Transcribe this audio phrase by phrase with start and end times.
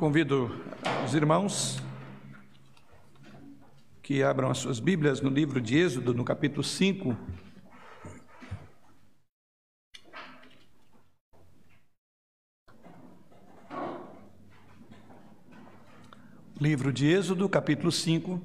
[0.00, 0.50] Convido
[1.04, 1.78] os irmãos
[4.02, 7.14] que abram as suas Bíblias no livro de Êxodo, no capítulo 5.
[16.58, 18.40] Livro de Êxodo, capítulo 5.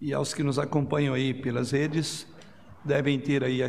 [0.00, 2.26] E aos que nos acompanham aí pelas redes,
[2.84, 3.62] devem ter aí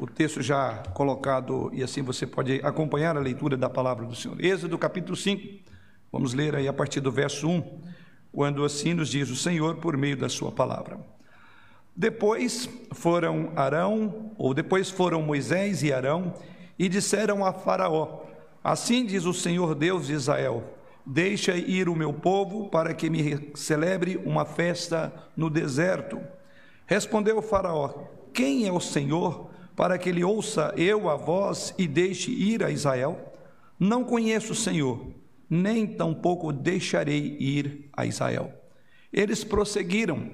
[0.00, 4.42] o texto já colocado e assim você pode acompanhar a leitura da palavra do Senhor.
[4.42, 5.70] Êxodo capítulo 5,
[6.10, 7.82] vamos ler aí a partir do verso 1,
[8.32, 10.98] quando assim nos diz o Senhor por meio da sua palavra.
[11.94, 16.32] Depois foram Arão, ou depois foram Moisés e Arão,
[16.78, 18.22] e disseram a Faraó:
[18.64, 20.64] Assim diz o Senhor Deus de Israel:
[21.04, 26.18] Deixa ir o meu povo para que me celebre uma festa no deserto.
[26.86, 32.30] Respondeu Faraó: Quem é o Senhor para que ele ouça eu a voz e deixe
[32.30, 33.32] ir a Israel?
[33.78, 35.06] Não conheço o Senhor,
[35.48, 38.52] nem tampouco deixarei ir a Israel.
[39.10, 40.32] Eles prosseguiram: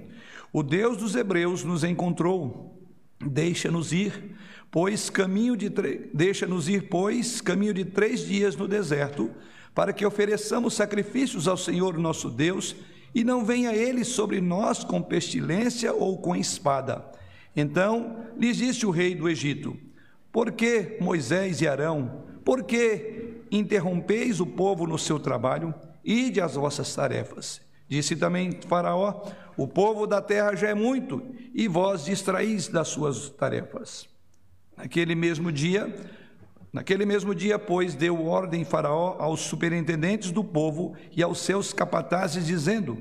[0.52, 2.76] O Deus dos Hebreus nos encontrou.
[3.24, 4.36] Deixa-nos ir,
[4.68, 5.72] pois caminho de
[6.12, 9.30] deixa-nos ir, pois caminho de três dias no deserto,
[9.72, 12.74] para que ofereçamos sacrifícios ao Senhor nosso Deus,
[13.14, 17.14] e não venha ele sobre nós com pestilência ou com espada
[17.56, 19.76] então lhes disse o rei do Egito:
[20.30, 25.74] Por que Moisés e Arão, por que interrompeis o povo no seu trabalho?
[26.04, 27.60] Ide às vossas tarefas.
[27.88, 29.22] Disse também Faraó:
[29.56, 31.22] O povo da terra já é muito,
[31.54, 34.08] e vós distraís das suas tarefas.
[34.76, 35.94] Naquele mesmo dia,
[36.72, 42.46] naquele mesmo dia, pois, deu ordem Faraó aos superintendentes do povo e aos seus capatazes,
[42.46, 42.98] dizendo: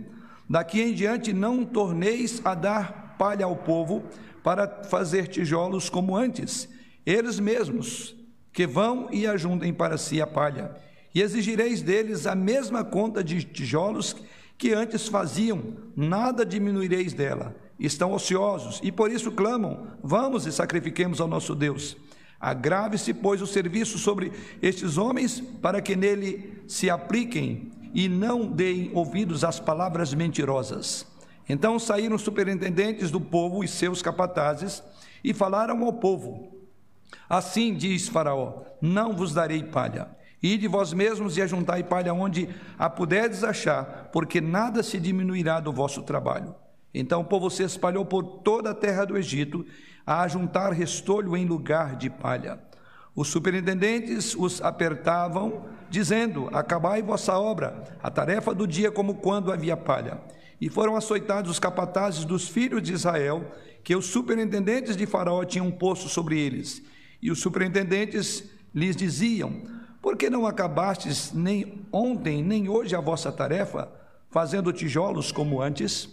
[0.50, 4.04] Daqui em diante não torneis a dar palha ao povo,
[4.44, 6.70] para fazer tijolos como antes,
[7.06, 8.16] eles mesmos,
[8.54, 10.76] que vão e ajuntem para si a palha.
[11.14, 14.16] E exigireis deles a mesma conta de tijolos
[14.58, 17.56] que antes faziam, nada diminuireis dela.
[17.80, 21.98] Estão ociosos e por isso clamam: Vamos e sacrifiquemos ao nosso Deus.
[22.40, 24.32] Agrave-se, pois, o serviço sobre
[24.62, 31.08] estes homens, para que nele se apliquem e não deem ouvidos às palavras mentirosas.
[31.48, 34.84] Então saíram os superintendentes do povo e seus capatazes
[35.24, 36.56] e falaram ao povo:
[37.30, 40.08] Assim diz Faraó: Não vos darei palha.
[40.42, 45.72] Ide vós mesmos e ajuntai palha onde a puderdes achar, porque nada se diminuirá do
[45.72, 46.54] vosso trabalho.
[46.94, 49.66] Então o povo se espalhou por toda a terra do Egito,
[50.06, 52.60] a ajuntar restolho em lugar de palha.
[53.16, 59.76] Os superintendentes os apertavam, dizendo: Acabai vossa obra, a tarefa do dia como quando havia
[59.76, 60.20] palha.
[60.60, 63.52] E foram açoitados os capatazes dos filhos de Israel,
[63.84, 66.82] que os superintendentes de Faraó tinham posto sobre eles.
[67.22, 69.64] E os superintendentes lhes diziam:
[70.02, 73.90] Por que não acabastes nem ontem, nem hoje a vossa tarefa,
[74.30, 76.10] fazendo tijolos como antes?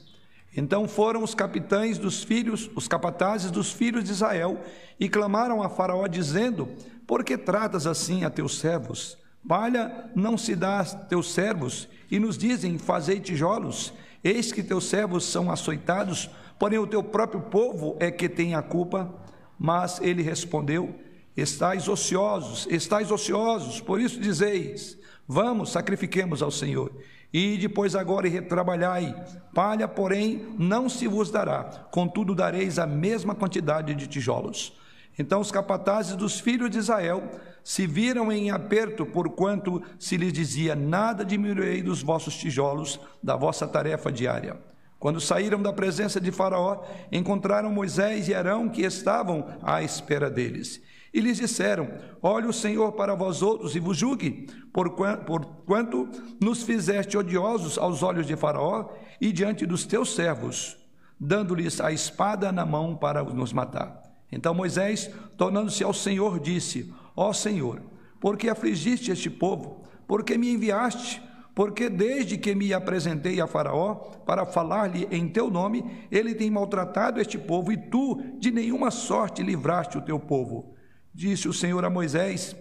[0.55, 4.61] Então foram os capitães dos filhos, os capatazes dos filhos de Israel,
[5.01, 6.69] e clamaram a Faraó, dizendo:
[7.07, 9.17] Por que tratas assim a teus servos?
[9.49, 13.93] Palha não se dá a teus servos, e nos dizem: Fazei tijolos.
[14.23, 18.63] Eis que teus servos são açoitados, porém o teu próprio povo é que tem a
[18.63, 19.13] culpa.
[19.59, 20.95] Mas ele respondeu:
[21.37, 26.93] Estais ociosos, estais ociosos, por isso dizeis: Vamos, sacrifiquemos ao Senhor.
[27.33, 29.15] E depois agora e retrabalhai.
[29.55, 34.79] Palha, porém, não se vos dará, contudo dareis a mesma quantidade de tijolos.
[35.19, 37.23] Então os capatazes dos filhos de Israel
[37.63, 43.67] se viram em aperto, porquanto se lhes dizia: Nada diminuirei dos vossos tijolos da vossa
[43.67, 44.57] tarefa diária.
[44.99, 50.81] Quando saíram da presença de Faraó, encontraram Moisés e Arão que estavam à espera deles.
[51.13, 51.89] E lhes disseram:
[52.23, 56.09] Olhe o Senhor para vós outros e vos julgue, porquanto
[56.41, 58.91] nos fizeste odiosos aos olhos de Faraó
[59.21, 60.79] e diante dos teus servos,
[61.21, 64.02] dando-lhes a espada na mão para nos matar.
[64.33, 67.83] Então Moisés, tornando-se ao Senhor, disse: Ó Senhor,
[68.19, 69.85] por que afligiste este povo?
[70.09, 71.23] Por que me enviaste?
[71.55, 73.95] Porque desde que me apresentei a Faraó
[74.25, 79.43] para falar-lhe em teu nome, ele tem maltratado este povo e tu de nenhuma sorte
[79.43, 80.75] livraste o teu povo.
[81.13, 82.57] Disse o Senhor a Moisés: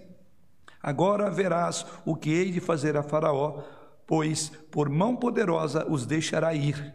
[0.84, 3.64] Agora verás o que hei de fazer a Faraó,
[4.06, 6.94] pois por mão poderosa os deixará ir,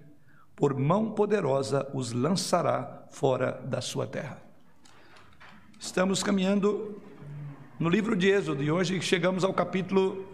[0.54, 4.45] por mão poderosa os lançará fora da sua terra.
[5.78, 7.00] Estamos caminhando
[7.78, 10.26] no livro de Êxodo e hoje chegamos ao capítulo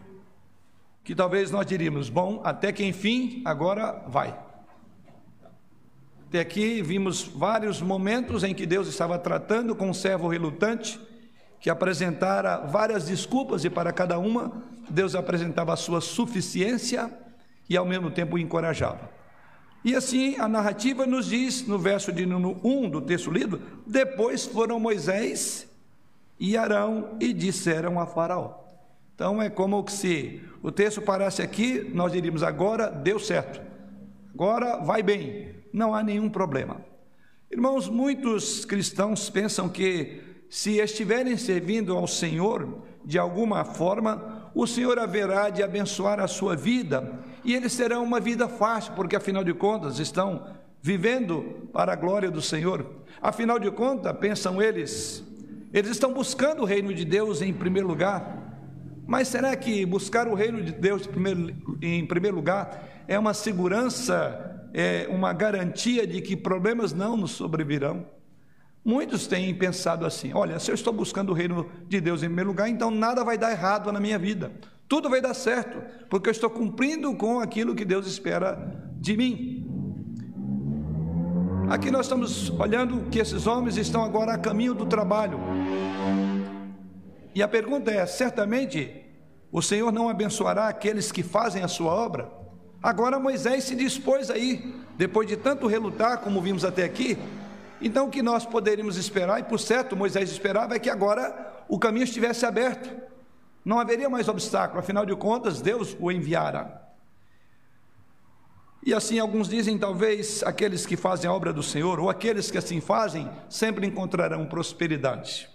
[1.03, 4.39] que talvez nós diríamos, bom, até que enfim, agora vai.
[6.29, 11.01] Até aqui vimos vários momentos em que Deus estava tratando com um servo relutante
[11.59, 17.13] que apresentara várias desculpas e para cada uma Deus apresentava a sua suficiência
[17.69, 19.11] e ao mesmo tempo o encorajava.
[19.85, 24.79] E assim a narrativa nos diz, no verso de 1 do texto lido, depois foram
[24.79, 25.69] Moisés
[26.39, 28.63] e Arão e disseram a Faraó.
[29.15, 33.61] Então é como se o texto parasse aqui, nós diríamos agora deu certo,
[34.33, 36.81] agora vai bem, não há nenhum problema.
[37.51, 44.99] Irmãos, muitos cristãos pensam que se estiverem servindo ao Senhor de alguma forma, o Senhor
[44.99, 49.53] haverá de abençoar a sua vida e eles terão uma vida fácil, porque afinal de
[49.53, 50.47] contas estão
[50.81, 52.85] vivendo para a glória do Senhor.
[53.21, 55.25] Afinal de contas, pensam eles,
[55.73, 58.43] eles estão buscando o reino de Deus em primeiro lugar.
[59.07, 61.09] Mas será que buscar o reino de Deus
[61.83, 68.07] em primeiro, lugar é uma segurança, é uma garantia de que problemas não nos sobrevirão?
[68.85, 72.51] Muitos têm pensado assim: olha, se eu estou buscando o reino de Deus em primeiro
[72.51, 74.53] lugar, então nada vai dar errado na minha vida,
[74.93, 78.59] tudo vai dar certo, porque eu estou cumprindo com aquilo que Deus espera
[79.01, 79.67] de mim.
[81.71, 85.41] Aqui nós estamos olhando que esses homens estão agora a caminho do trabalho.
[87.35, 89.07] E a pergunta é: certamente
[89.51, 92.31] o Senhor não abençoará aqueles que fazem a sua obra?
[92.83, 97.17] Agora Moisés se dispôs aí, depois de tanto relutar, como vimos até aqui,
[97.81, 101.79] então, o que nós poderíamos esperar, e por certo Moisés esperava, é que agora o
[101.79, 103.12] caminho estivesse aberto,
[103.65, 106.83] não haveria mais obstáculo, afinal de contas, Deus o enviara.
[108.85, 112.59] E assim, alguns dizem, talvez aqueles que fazem a obra do Senhor, ou aqueles que
[112.59, 115.49] assim fazem, sempre encontrarão prosperidade.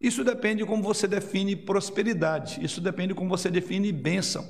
[0.00, 4.48] Isso depende de como você define prosperidade, isso depende de como você define bênção.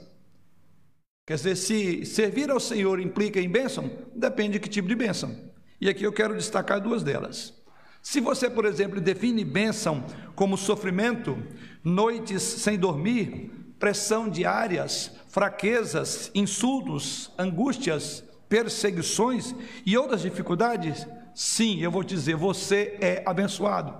[1.26, 5.36] Quer dizer, se servir ao Senhor implica em bênção, depende de que tipo de bênção.
[5.80, 7.54] E aqui eu quero destacar duas delas.
[8.02, 10.04] Se você, por exemplo, define bênção
[10.34, 11.36] como sofrimento,
[11.84, 19.54] noites sem dormir, pressão diárias, fraquezas, insultos, angústias, perseguições
[19.86, 23.94] e outras dificuldades, sim, eu vou dizer, você é abençoado.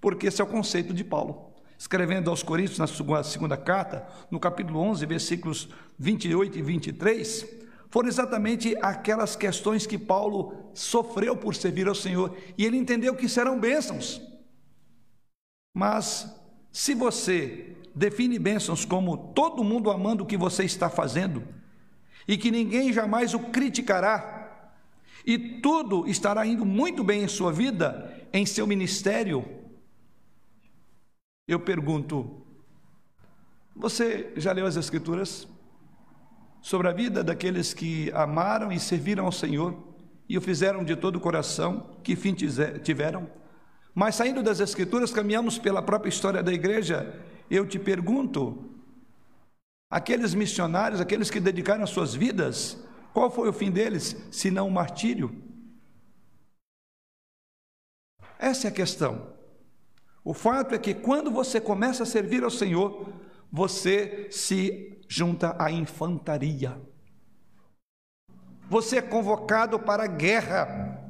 [0.00, 1.52] Porque esse é o conceito de Paulo.
[1.78, 2.86] Escrevendo aos Coríntios, na
[3.22, 5.68] segunda, carta, no capítulo 11, versículos
[5.98, 12.64] 28 e 23, foram exatamente aquelas questões que Paulo sofreu por servir ao Senhor e
[12.64, 14.20] ele entendeu que serão bênçãos.
[15.74, 16.34] Mas
[16.72, 21.42] se você define bênçãos como todo mundo amando o que você está fazendo
[22.26, 24.34] e que ninguém jamais o criticará,
[25.24, 29.44] e tudo estará indo muito bem em sua vida, em seu ministério,
[31.48, 32.46] eu pergunto:
[33.74, 35.48] você já leu as Escrituras?
[36.66, 39.72] Sobre a vida daqueles que amaram e serviram ao Senhor
[40.28, 43.30] e o fizeram de todo o coração, que fim tiveram.
[43.94, 47.22] Mas saindo das Escrituras, caminhamos pela própria história da igreja.
[47.48, 48.68] Eu te pergunto:
[49.88, 52.76] aqueles missionários, aqueles que dedicaram as suas vidas,
[53.14, 55.40] qual foi o fim deles, se não o martírio?
[58.40, 59.34] Essa é a questão.
[60.24, 63.12] O fato é que quando você começa a servir ao Senhor,
[63.52, 66.80] você se junta à infantaria.
[68.68, 71.00] Você é convocado para a guerra.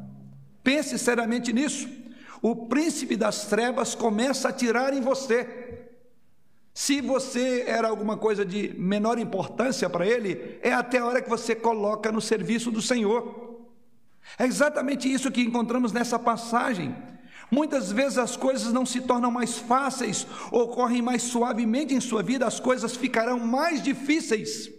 [0.63, 1.89] Pense seriamente nisso.
[2.43, 5.89] O príncipe das trevas começa a atirar em você.
[6.75, 11.31] Se você era alguma coisa de menor importância para ele, é até a hora que
[11.31, 13.67] você coloca no serviço do Senhor.
[14.39, 16.95] É exatamente isso que encontramos nessa passagem.
[17.51, 22.47] Muitas vezes as coisas não se tornam mais fáceis, ocorrem mais suavemente em sua vida,
[22.47, 24.71] as coisas ficarão mais difíceis.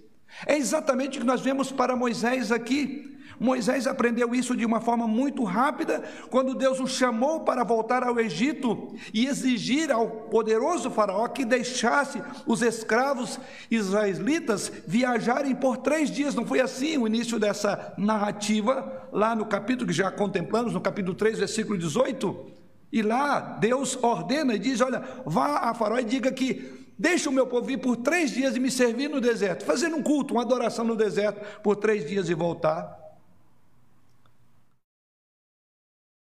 [0.46, 3.16] É exatamente o que nós vemos para Moisés aqui.
[3.40, 8.20] Moisés aprendeu isso de uma forma muito rápida quando Deus o chamou para voltar ao
[8.20, 16.34] Egito e exigir ao poderoso Faraó que deixasse os escravos israelitas viajarem por três dias.
[16.34, 21.16] Não foi assim o início dessa narrativa, lá no capítulo que já contemplamos, no capítulo
[21.16, 22.57] 3, versículo 18.
[22.92, 27.32] E lá Deus ordena e diz: Olha, vá a Faraó e diga que deixe o
[27.32, 30.44] meu povo vir por três dias e me servir no deserto, fazendo um culto, uma
[30.44, 32.98] adoração no deserto por três dias e voltar.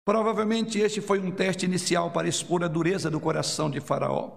[0.04, 4.32] Provavelmente este foi um teste inicial para expor a dureza do coração de Faraó.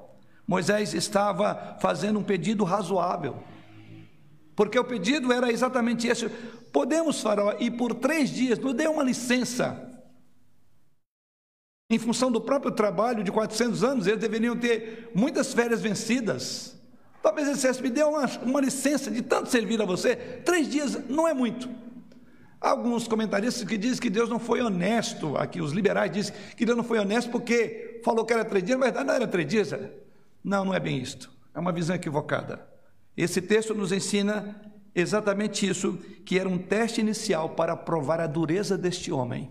[0.46, 3.36] Moisés estava fazendo um pedido razoável,
[4.56, 6.28] porque o pedido era exatamente esse:
[6.72, 9.87] podemos, Faraó, ir por três dias, nos dê uma licença
[11.90, 16.76] em função do próprio trabalho de 400 anos, eles deveriam ter muitas férias vencidas.
[17.22, 21.08] Talvez ele dissesse, me dê uma, uma licença de tanto servir a você, três dias
[21.08, 21.68] não é muito.
[22.60, 26.76] Alguns comentaristas que dizem que Deus não foi honesto, aqui os liberais dizem que Deus
[26.76, 29.72] não foi honesto porque falou que era três dias, na verdade não era três dias.
[30.44, 31.30] Não, não é bem isto.
[31.54, 32.68] É uma visão equivocada.
[33.16, 34.60] Esse texto nos ensina
[34.94, 39.50] exatamente isso, que era um teste inicial para provar a dureza deste homem.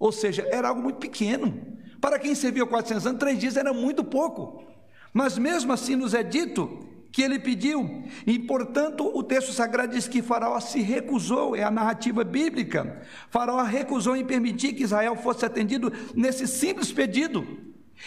[0.00, 1.60] Ou seja, era algo muito pequeno.
[2.00, 4.64] Para quem serviu 400 anos, três dias era muito pouco.
[5.12, 10.06] Mas mesmo assim nos é dito que ele pediu, e portanto o texto sagrado diz
[10.06, 13.02] que Faraó se recusou, é a narrativa bíblica.
[13.28, 17.44] Faraó recusou em permitir que Israel fosse atendido nesse simples pedido.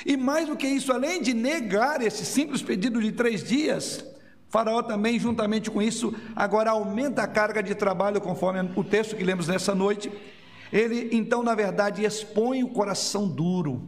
[0.06, 4.04] E mais do que isso, além de negar esse simples pedido de três dias,
[4.48, 9.24] Faraó também, juntamente com isso, agora aumenta a carga de trabalho, conforme o texto que
[9.24, 10.10] lemos nessa noite.
[10.74, 13.88] Ele, então, na verdade, expõe o coração duro.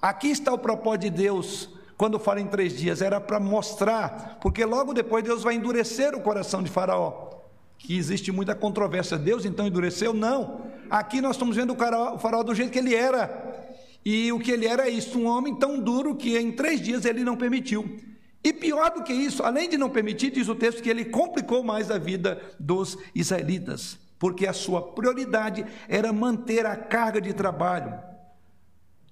[0.00, 4.64] Aqui está o propósito de Deus quando fala em três dias, era para mostrar, porque
[4.64, 7.30] logo depois Deus vai endurecer o coração de Faraó.
[7.78, 9.18] Que existe muita controvérsia.
[9.18, 10.14] Deus então endureceu?
[10.14, 10.62] Não.
[10.88, 13.66] Aqui nós estamos vendo o faraó do jeito que ele era.
[14.04, 17.04] E o que ele era é isso, um homem tão duro que em três dias
[17.04, 17.98] ele não permitiu.
[18.42, 21.62] E pior do que isso, além de não permitir, diz o texto que ele complicou
[21.62, 27.98] mais a vida dos israelitas, porque a sua prioridade era manter a carga de trabalho.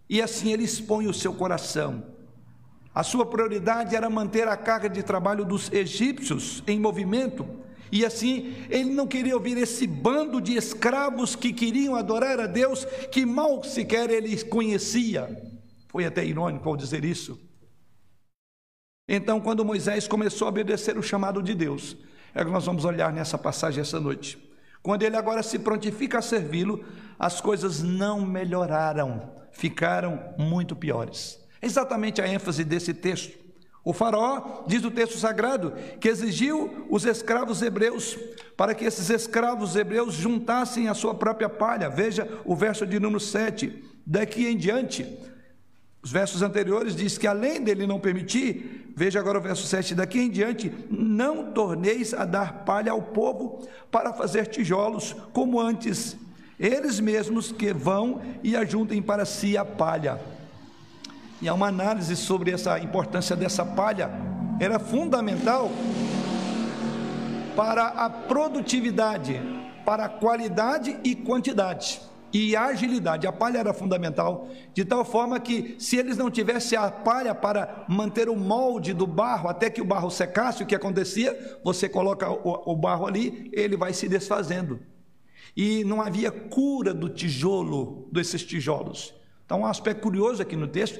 [0.09, 2.05] E assim ele expõe o seu coração.
[2.95, 7.45] A sua prioridade era manter a carga de trabalho dos egípcios em movimento,
[7.91, 12.85] e assim ele não queria ouvir esse bando de escravos que queriam adorar a Deus,
[13.11, 15.43] que mal sequer ele conhecia.
[15.89, 17.41] Foi até irônico ao dizer isso.
[19.09, 21.97] Então, quando Moisés começou a obedecer o chamado de Deus,
[22.35, 24.39] é o que nós vamos olhar nessa passagem essa noite.
[24.85, 26.85] Quando ele agora se prontifica a servi-lo,
[27.19, 33.43] as coisas não melhoraram, ficaram muito piores exatamente a ênfase desse texto.
[33.83, 38.19] O faraó, diz o texto sagrado, que exigiu os escravos hebreus
[38.57, 41.91] para que esses escravos hebreus juntassem a sua própria palha.
[41.91, 43.85] Veja o verso de número 7.
[44.07, 45.19] Daqui em diante,
[46.05, 50.21] os versos anteriores diz que além dele não permitir, veja agora o verso 7, daqui
[50.21, 56.15] em diante, não torneis a dar palha ao povo para fazer tijolos, como antes,
[56.61, 60.21] eles mesmos que vão e ajuntem para si a palha.
[61.41, 64.11] E há uma análise sobre essa importância dessa palha,
[64.61, 65.71] era fundamental
[67.57, 69.41] para a produtividade,
[69.87, 71.99] para a qualidade e quantidade
[72.35, 73.29] e agilidade.
[73.29, 77.85] A palha era fundamental, de tal forma que, se eles não tivessem a palha para
[77.89, 81.61] manter o molde do barro até que o barro secasse, o que acontecia?
[81.63, 84.81] Você coloca o, o barro ali, ele vai se desfazendo.
[85.57, 89.15] E não havia cura do tijolo, desses tijolos.
[89.47, 90.99] Então, um aspecto curioso aqui no texto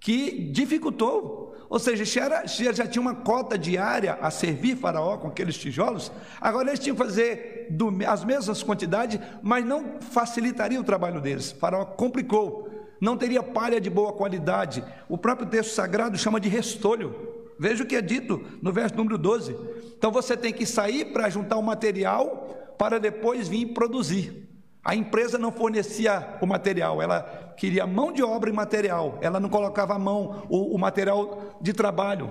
[0.00, 1.56] que dificultou.
[1.68, 2.04] Ou seja,
[2.46, 6.96] se já tinha uma cota diária a servir Faraó com aqueles tijolos, agora eles tinham
[6.96, 7.68] que fazer
[8.06, 11.52] as mesmas quantidades, mas não facilitaria o trabalho deles.
[11.52, 14.82] Faraó complicou, não teria palha de boa qualidade.
[15.08, 17.14] O próprio texto sagrado chama de restolho.
[17.58, 19.54] Veja o que é dito no verso número 12.
[19.96, 24.48] Então você tem que sair para juntar o material para depois vir produzir.
[24.82, 29.48] A empresa não fornecia o material, ela queria mão de obra e material, ela não
[29.48, 32.30] colocava a mão, o, o material de trabalho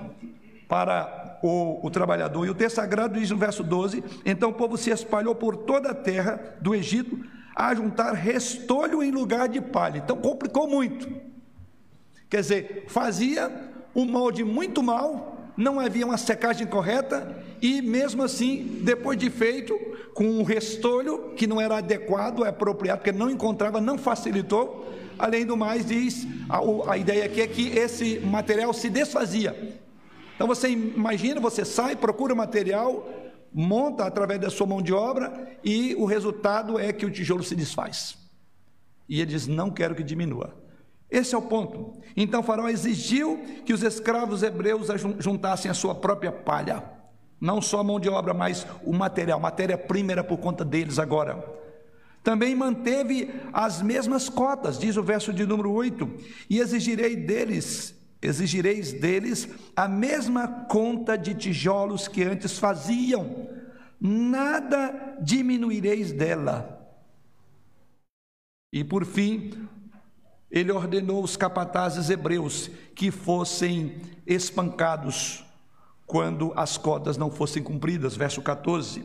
[0.67, 2.45] para o, o, trabalhador.
[2.45, 5.91] E o texto sagrado diz no verso 12: Então o povo se espalhou por toda
[5.91, 7.19] a terra do Egito
[7.55, 9.97] a juntar restolho em lugar de palha.
[9.97, 11.09] Então complicou muito.
[12.29, 13.51] Quer dizer, fazia
[13.95, 19.75] um molde muito mal, não havia uma secagem correta e mesmo assim, depois de feito,
[20.13, 24.93] com um restolho que não era adequado, apropriado, porque não encontrava, não facilitou.
[25.17, 26.59] Além do mais, diz a,
[26.91, 29.77] a ideia aqui é que esse material se desfazia.
[30.35, 33.09] Então você imagina, você sai, procura material,
[33.53, 37.55] monta através da sua mão de obra e o resultado é que o tijolo se
[37.55, 38.17] desfaz.
[39.09, 40.53] E ele diz: Não quero que diminua.
[41.09, 41.99] Esse é o ponto.
[42.15, 44.87] Então Faraó exigiu que os escravos hebreus
[45.19, 46.83] juntassem a sua própria palha,
[47.39, 49.39] não só a mão de obra, mas o material.
[49.39, 51.43] Matéria-prima era por conta deles agora.
[52.23, 56.09] Também manteve as mesmas cotas, diz o verso de número 8,
[56.49, 63.47] e exigirei deles, exigireis deles a mesma conta de tijolos que antes faziam,
[63.99, 66.77] nada diminuireis dela.
[68.73, 69.67] E por fim,
[70.51, 75.45] ele ordenou os capatazes hebreus que fossem espancados
[76.05, 79.03] quando as cotas não fossem cumpridas, verso 14.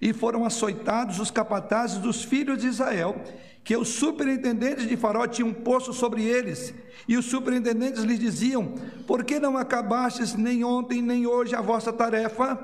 [0.00, 3.22] E foram açoitados os capatazes dos filhos de Israel,
[3.64, 6.72] que os superintendentes de Faraó tinham posto sobre eles.
[7.08, 8.74] E os superintendentes lhes diziam:
[9.06, 12.58] Por que não acabastes nem ontem nem hoje a vossa tarefa,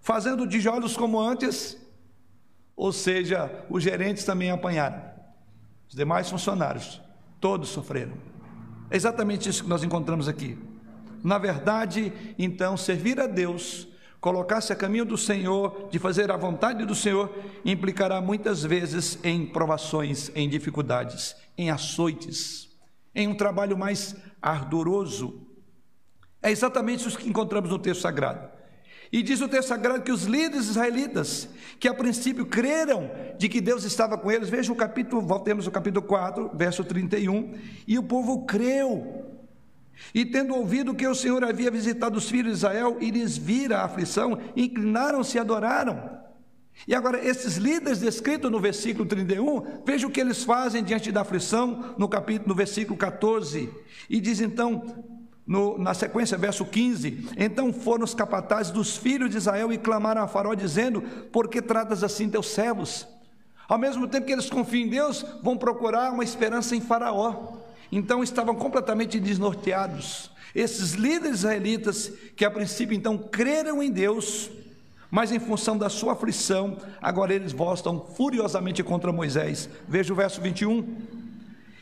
[0.00, 1.76] fazendo tijolos como antes?
[2.76, 5.02] Ou seja, os gerentes também apanharam.
[5.88, 7.00] Os demais funcionários,
[7.40, 8.14] todos sofreram.
[8.90, 10.58] É exatamente isso que nós encontramos aqui.
[11.22, 13.86] Na verdade, então, servir a Deus,
[14.20, 17.32] colocar-se a caminho do Senhor, de fazer a vontade do Senhor,
[17.64, 22.68] implicará muitas vezes em provações, em dificuldades, em açoites,
[23.14, 25.46] em um trabalho mais ardoroso.
[26.42, 28.48] É exatamente isso que encontramos no texto sagrado.
[29.12, 31.48] E diz o texto sagrado que os líderes israelitas,
[31.80, 35.72] que a princípio creram de que Deus estava com eles, veja o capítulo, voltemos ao
[35.72, 37.54] capítulo 4, verso 31,
[37.88, 39.29] e o povo creu.
[40.14, 43.78] E tendo ouvido que o Senhor havia visitado os filhos de Israel e lhes vira
[43.78, 46.20] a aflição, inclinaram-se e adoraram.
[46.88, 51.20] E agora, esses líderes descritos no versículo 31, veja o que eles fazem diante da
[51.20, 53.70] aflição, no capítulo, no versículo 14.
[54.08, 54.82] E diz então:
[55.46, 60.22] no, na sequência, verso 15: Então foram os capatazes dos filhos de Israel e clamaram
[60.22, 61.02] a Faraó, dizendo:
[61.32, 63.06] Por que tratas assim teus servos?
[63.68, 67.58] Ao mesmo tempo que eles confiam em Deus, vão procurar uma esperança em Faraó.
[67.90, 70.30] Então estavam completamente desnorteados.
[70.54, 74.50] Esses líderes israelitas, que a princípio então creram em Deus,
[75.10, 79.68] mas em função da sua aflição, agora eles voltam furiosamente contra Moisés.
[79.88, 80.96] Veja o verso 21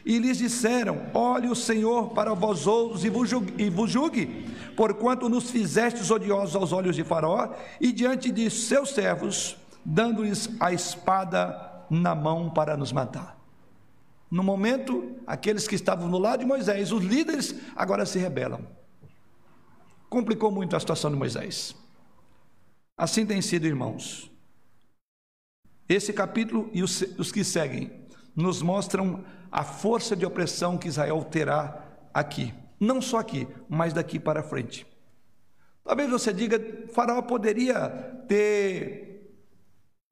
[0.05, 4.47] e lhes disseram: Olhe o Senhor para vós outros e vos julgue, e vos julgue
[4.79, 7.49] porquanto nos fizestes odiosos aos olhos de Faraó
[7.81, 13.38] e diante de seus servos, dando-lhes a espada na mão para nos matar.
[14.31, 18.67] No momento, aqueles que estavam no lado de Moisés, os líderes, agora se rebelam.
[20.09, 21.75] Complicou muito a situação de Moisés.
[22.97, 24.31] Assim tem sido, irmãos.
[25.89, 27.91] Esse capítulo e os, os que seguem
[28.37, 31.83] nos mostram a força de opressão que Israel terá
[32.13, 32.53] aqui.
[32.79, 34.87] Não só aqui, mas daqui para frente.
[35.83, 36.61] Talvez você diga,
[36.93, 37.89] Faraó poderia
[38.29, 39.09] ter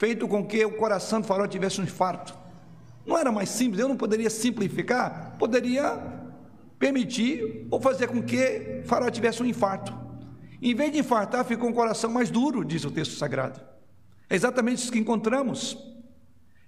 [0.01, 2.46] feito com que o coração do Faraó tivesse um infarto.
[3.07, 5.97] Não era mais simples, eu não poderia simplificar, poderia
[6.79, 9.95] permitir ou fazer com que Faraó tivesse um infarto.
[10.61, 13.61] Em vez de infartar, ficou um coração mais duro, diz o texto sagrado.
[14.29, 15.79] É exatamente isso que encontramos.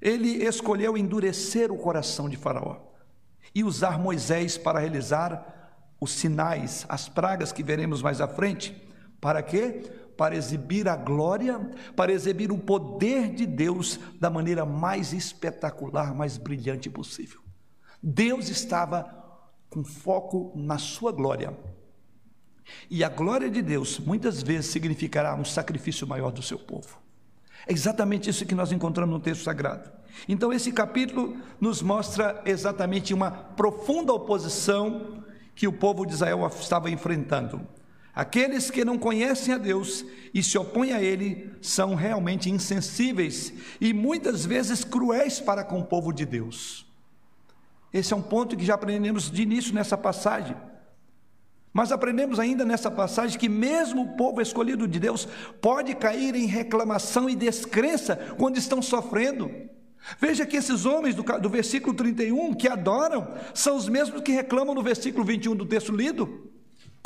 [0.01, 2.77] Ele escolheu endurecer o coração de Faraó
[3.55, 5.57] e usar Moisés para realizar
[6.01, 8.81] os sinais, as pragas que veremos mais à frente.
[9.21, 9.83] Para quê?
[10.19, 11.59] Para exibir a glória,
[11.97, 17.41] para exibir o poder de Deus da maneira mais espetacular, mais brilhante possível.
[18.03, 19.17] Deus estava
[19.71, 21.57] com foco na sua glória.
[22.91, 27.01] E a glória de Deus muitas vezes significará um sacrifício maior do seu povo.
[27.67, 29.91] É exatamente isso que nós encontramos no texto sagrado.
[30.29, 35.23] Então, esse capítulo nos mostra exatamente uma profunda oposição
[35.55, 37.61] que o povo de Israel estava enfrentando.
[38.19, 40.05] Aqueles que não conhecem a Deus
[40.35, 45.85] e se opõem a Ele são realmente insensíveis e muitas vezes cruéis para com o
[45.85, 46.85] povo de Deus.
[47.95, 50.57] Esse é um ponto que já aprendemos de início nessa passagem.
[51.73, 55.29] Mas aprendemos ainda nessa passagem que mesmo o povo escolhido de Deus
[55.63, 59.49] pode cair em reclamação e descrença quando estão sofrendo.
[60.19, 64.75] Veja que esses homens do, do versículo 31 que adoram são os mesmos que reclamam
[64.75, 66.58] no versículo 21 do texto lido.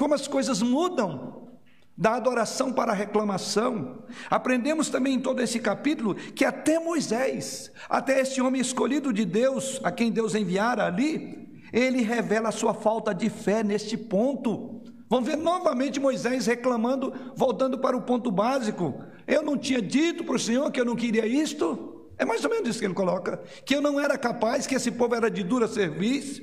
[0.02, 1.52] Como as coisas mudam
[1.96, 4.02] da adoração para a reclamação.
[4.28, 9.80] Aprendemos também em todo esse capítulo que até Moisés, até esse homem escolhido de Deus,
[9.84, 14.82] a quem Deus enviara ali, ele revela a sua falta de fé neste ponto.
[15.08, 19.04] Vamos ver novamente Moisés reclamando, voltando para o ponto básico.
[19.24, 22.10] Eu não tinha dito para o Senhor que eu não queria isto.
[22.18, 24.90] É mais ou menos isso que ele coloca: que eu não era capaz, que esse
[24.90, 26.42] povo era de dura serviço.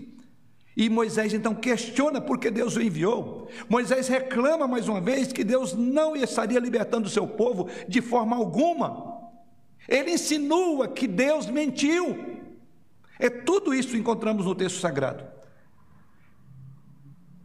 [0.79, 3.49] E Moisés então questiona por que Deus o enviou.
[3.67, 8.37] Moisés reclama mais uma vez que Deus não estaria libertando o seu povo de forma
[8.37, 9.27] alguma.
[9.89, 12.39] Ele insinua que Deus mentiu.
[13.19, 15.25] É tudo isso que encontramos no texto sagrado.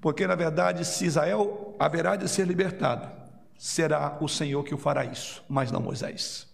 [0.00, 3.10] Porque, na verdade, se Israel haverá de ser libertado,
[3.58, 6.48] será o Senhor que o fará isso, mas não Moisés.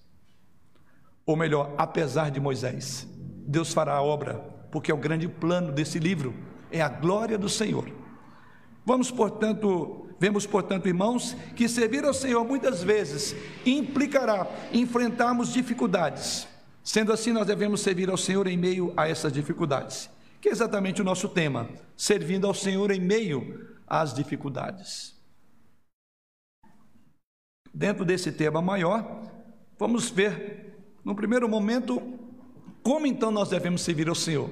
[1.27, 3.07] Ou melhor, apesar de Moisés,
[3.47, 4.37] Deus fará a obra,
[4.71, 7.91] porque é o grande plano desse livro, é a glória do Senhor.
[8.85, 16.49] Vamos, portanto, vemos, portanto, irmãos, que servir ao Senhor muitas vezes implicará enfrentarmos dificuldades,
[16.83, 21.01] Sendo assim, nós devemos servir ao Senhor em meio a essas dificuldades, que é exatamente
[21.01, 25.15] o nosso tema: servindo ao Senhor em meio às dificuldades.
[27.73, 29.23] Dentro desse tema maior,
[29.79, 32.01] vamos ver, no primeiro momento,
[32.83, 34.51] como então nós devemos servir ao Senhor.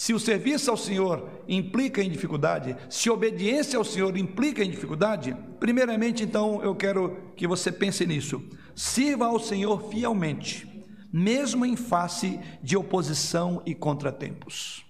[0.00, 5.36] Se o serviço ao Senhor implica em dificuldade, se obediência ao Senhor implica em dificuldade,
[5.58, 8.40] primeiramente, então, eu quero que você pense nisso.
[8.76, 10.68] Sirva ao Senhor fielmente
[11.12, 14.86] mesmo em face de oposição e contratempos.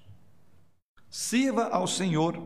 [1.08, 2.36] Sirva ao Senhor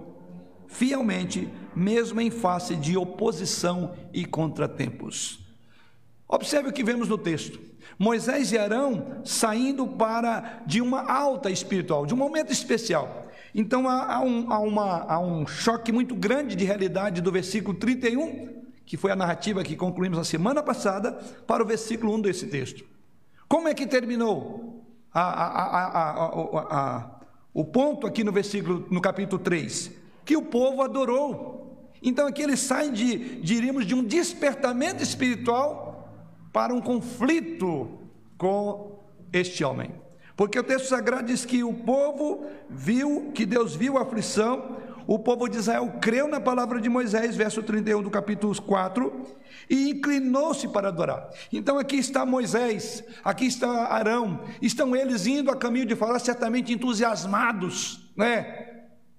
[0.69, 5.41] fielmente, mesmo em face de oposição e contratempos.
[6.29, 7.72] Observe o que vemos no texto.
[7.99, 13.27] Moisés e Arão saindo para de uma alta espiritual, de um momento especial.
[13.55, 17.77] Então há, há, um, há, uma, há um choque muito grande de realidade do versículo
[17.77, 21.13] 31, que foi a narrativa que concluímos a semana passada,
[21.47, 22.85] para o versículo 1 desse texto.
[23.49, 27.21] Como é que terminou a, a,
[27.53, 29.91] o ponto aqui no versículo, no capítulo 3?
[30.25, 31.91] Que o povo adorou.
[32.03, 35.92] Então aqui eles saem de, diríamos, de um despertamento espiritual
[36.53, 37.99] para um conflito
[38.37, 39.01] com
[39.33, 39.95] este homem.
[40.37, 45.19] Porque o texto sagrado diz que o povo viu, que Deus viu a aflição, o
[45.19, 49.27] povo de Israel creu na palavra de Moisés, verso 31 do capítulo 4,
[49.69, 51.29] e inclinou-se para adorar.
[51.53, 56.73] Então aqui está Moisés, aqui está Arão, estão eles indo a caminho de falar, certamente
[56.73, 58.69] entusiasmados, né?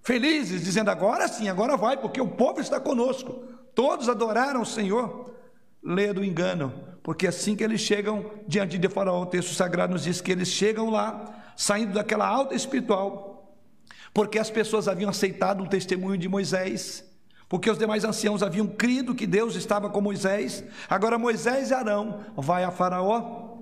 [0.02, 3.43] Felizes, dizendo agora sim, agora vai, porque o povo está conosco.
[3.74, 5.34] Todos adoraram o Senhor.
[5.82, 10.04] Lê do engano, porque assim que eles chegam diante de Faraó, o texto sagrado nos
[10.04, 13.54] diz que eles chegam lá, saindo daquela alta espiritual,
[14.13, 17.04] porque as pessoas haviam aceitado o testemunho de Moisés,
[17.50, 20.63] porque os demais anciãos haviam crido que Deus estava com Moisés.
[20.89, 23.60] Agora Moisés e Arão vai a Faraó.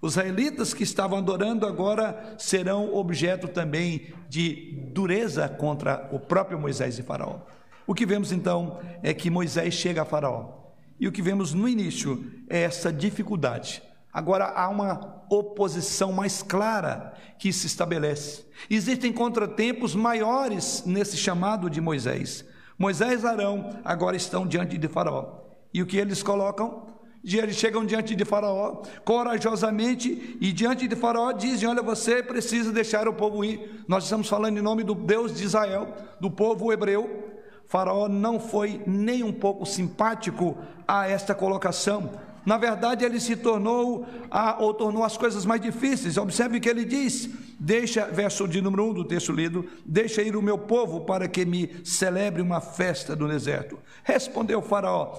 [0.00, 6.98] Os israelitas que estavam adorando agora serão objeto também de dureza contra o próprio Moisés
[6.98, 7.40] e Faraó.
[7.86, 10.63] O que vemos então é que Moisés chega a Faraó.
[10.98, 13.82] E o que vemos no início é essa dificuldade.
[14.12, 18.44] Agora há uma oposição mais clara que se estabelece.
[18.70, 22.44] Existem contratempos maiores nesse chamado de Moisés.
[22.78, 25.40] Moisés e Arão agora estão diante de Faraó.
[25.72, 26.94] E o que eles colocam?
[27.24, 33.08] Eles chegam diante de Faraó corajosamente e diante de Faraó dizem: Olha, você precisa deixar
[33.08, 33.82] o povo ir.
[33.88, 37.32] Nós estamos falando em nome do Deus de Israel, do povo hebreu.
[37.74, 40.56] Faraó não foi nem um pouco simpático
[40.86, 42.08] a esta colocação.
[42.46, 46.16] Na verdade, ele se tornou, a, ou tornou as coisas mais difíceis.
[46.16, 50.42] Observe que ele diz, deixa, verso de número 1 do texto lido, deixa ir o
[50.42, 53.76] meu povo para que me celebre uma festa do deserto.
[54.04, 55.18] Respondeu Faraó,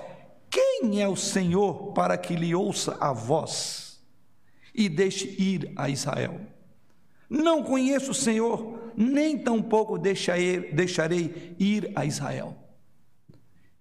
[0.50, 4.00] quem é o Senhor para que lhe ouça a voz
[4.74, 6.40] e deixe ir a Israel?
[7.30, 12.56] Não conheço o Senhor, nem tampouco deixarei, deixarei ir a Israel.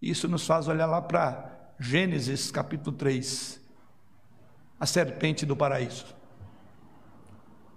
[0.01, 3.61] Isso nos faz olhar lá para Gênesis capítulo 3,
[4.79, 6.15] a serpente do paraíso.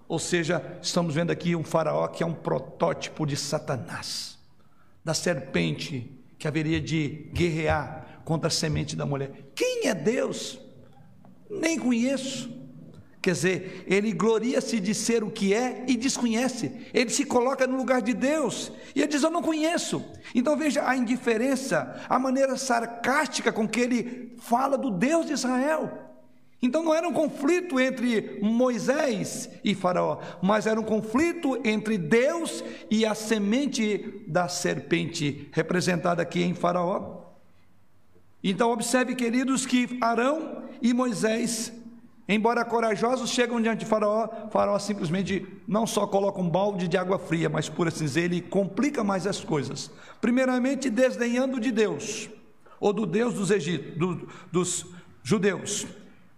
[0.06, 4.38] Ou seja, estamos vendo aqui um faraó que é um protótipo de Satanás,
[5.04, 9.50] da serpente que haveria de guerrear contra a semente da mulher.
[9.54, 10.58] Quem é Deus?
[11.50, 12.57] Nem conheço.
[13.20, 16.72] Quer dizer, ele gloria-se de ser o que é e desconhece.
[16.94, 20.04] Ele se coloca no lugar de Deus e ele diz: Eu não conheço.
[20.34, 26.06] Então veja a indiferença, a maneira sarcástica com que ele fala do Deus de Israel.
[26.60, 32.64] Então não era um conflito entre Moisés e Faraó, mas era um conflito entre Deus
[32.90, 37.26] e a semente da serpente, representada aqui em Faraó.
[38.42, 41.72] Então observe, queridos, que Arão e Moisés
[42.28, 47.18] Embora corajosos chegam diante de Faraó, Faraó simplesmente não só coloca um balde de água
[47.18, 49.90] fria, mas por assim dizer, ele complica mais as coisas.
[50.20, 52.28] Primeiramente, desdenhando de Deus,
[52.78, 54.84] ou do Deus dos, Egito, do, dos
[55.22, 55.86] judeus.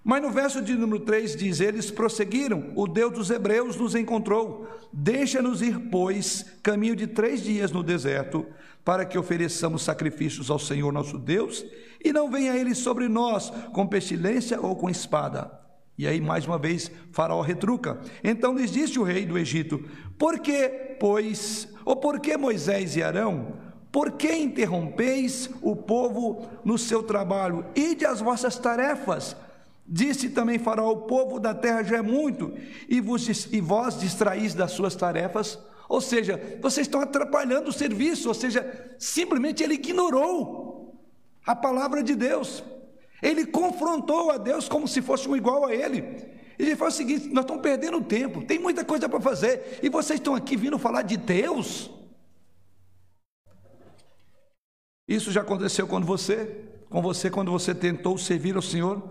[0.05, 4.69] Mas no verso de número 3 diz: Eles prosseguiram, o Deus dos hebreus nos encontrou.
[4.93, 8.47] Deixa-nos ir, pois, caminho de três dias no deserto,
[8.85, 11.65] para que ofereçamos sacrifícios ao Senhor nosso Deus,
[12.03, 15.60] e não venha ele sobre nós com pestilência ou com espada.
[16.01, 18.01] E aí, mais uma vez, Faraó retruca.
[18.25, 19.85] Então lhes disse o rei do Egito:
[20.19, 20.67] Por que,
[20.99, 23.53] pois, ou por que Moisés e Arão,
[23.93, 27.67] por que interrompeis o povo no seu trabalho?
[27.77, 29.37] Ide as vossas tarefas.
[29.87, 32.51] Disse também Faraó: O povo da terra já é muito,
[32.89, 35.59] e, vos, e vós distraís das suas tarefas.
[35.87, 40.99] Ou seja, vocês estão atrapalhando o serviço, ou seja, simplesmente ele ignorou
[41.47, 42.65] a palavra de Deus.
[43.23, 46.03] Ele confrontou a Deus como se fosse um igual a ele.
[46.59, 50.21] Ele falou o seguinte: nós estamos perdendo tempo, tem muita coisa para fazer, e vocês
[50.21, 51.91] estão aqui vindo falar de Deus?
[55.09, 59.03] Isso já aconteceu com você, com você quando você tentou servir ao Senhor,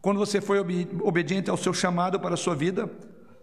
[0.00, 2.90] quando você foi obediente ao seu chamado para a sua vida.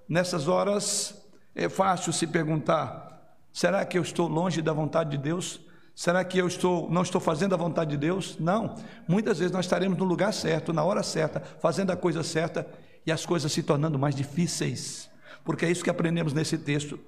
[0.10, 1.15] Nessas horas
[1.56, 5.62] é fácil se perguntar: será que eu estou longe da vontade de Deus?
[5.95, 8.38] Será que eu estou, não estou fazendo a vontade de Deus?
[8.39, 8.75] Não.
[9.08, 12.67] Muitas vezes nós estaremos no lugar certo, na hora certa, fazendo a coisa certa,
[13.06, 15.10] e as coisas se tornando mais difíceis,
[15.43, 16.99] porque é isso que aprendemos nesse texto.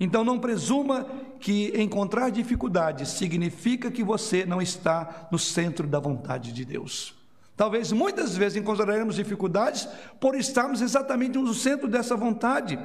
[0.00, 1.06] Então não presuma
[1.40, 7.14] que encontrar dificuldades significa que você não está no centro da vontade de Deus.
[7.56, 9.88] Talvez muitas vezes encontraremos dificuldades
[10.20, 12.78] por estarmos exatamente no centro dessa vontade.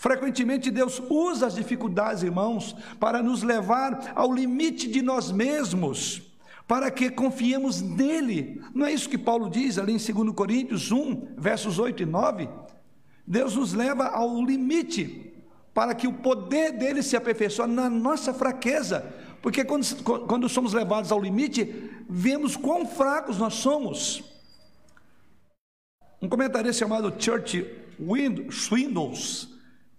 [0.00, 6.22] Frequentemente Deus usa as dificuldades, irmãos, para nos levar ao limite de nós mesmos,
[6.66, 8.62] para que confiemos nele.
[8.74, 12.48] Não é isso que Paulo diz ali em 2 Coríntios 1, versos 8 e 9?
[13.26, 15.34] Deus nos leva ao limite
[15.74, 19.04] para que o poder dele se aperfeiçoe na nossa fraqueza.
[19.42, 19.84] Porque quando,
[20.26, 24.24] quando somos levados ao limite, vemos quão fracos nós somos.
[26.22, 27.66] Um comentarista chamado Church
[28.50, 29.49] Swindols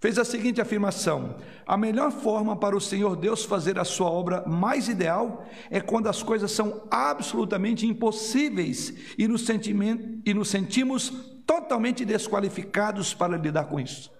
[0.02, 4.44] fez a seguinte afirmação: A melhor forma para o Senhor Deus fazer a sua obra
[4.46, 11.10] mais ideal é quando as coisas são absolutamente impossíveis e nos, e nos sentimos
[11.46, 14.10] totalmente desqualificados para lidar com isso.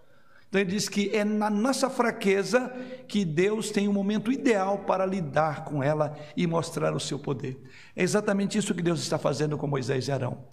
[0.48, 2.70] Então ele diz que é na nossa fraqueza
[3.08, 7.18] que Deus tem o um momento ideal para lidar com ela e mostrar o seu
[7.18, 7.60] poder.
[7.96, 10.44] É exatamente isso que Deus está fazendo com Moisés e Arão.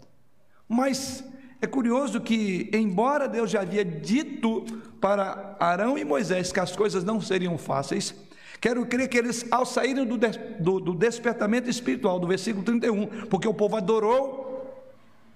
[0.67, 1.23] Mas
[1.61, 4.63] é curioso que, embora Deus já havia dito
[5.01, 8.15] para Arão e Moisés que as coisas não seriam fáceis,
[8.61, 13.47] quero crer que eles, ao saírem do, do, do despertamento espiritual, do versículo 31, porque
[13.47, 14.47] o povo adorou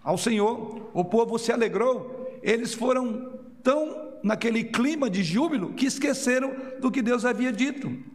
[0.02, 6.56] ao Senhor, o povo se alegrou, eles foram tão naquele clima de júbilo que esqueceram
[6.80, 8.13] do que Deus havia dito.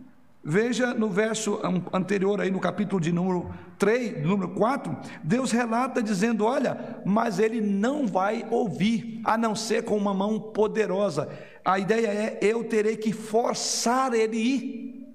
[0.50, 1.60] Veja no verso
[1.92, 7.60] anterior, aí no capítulo de número 3, número 4, Deus relata dizendo: Olha, mas ele
[7.60, 11.28] não vai ouvir, a não ser com uma mão poderosa.
[11.62, 15.14] A ideia é: eu terei que forçar ele ir.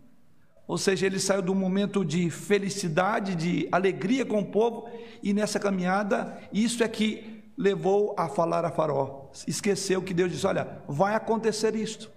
[0.67, 4.88] Ou seja, ele saiu um momento de felicidade, de alegria com o povo,
[5.24, 9.32] e nessa caminhada, isso é que levou a falar a Faraó.
[9.48, 12.12] Esqueceu que Deus disse: Olha, vai acontecer isto.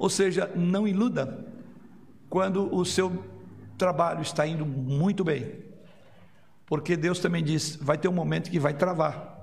[0.00, 1.46] Ou seja, não iluda
[2.30, 3.22] quando o seu
[3.76, 5.62] trabalho está indo muito bem.
[6.64, 9.38] Porque Deus também diz: vai ter um momento que vai travar.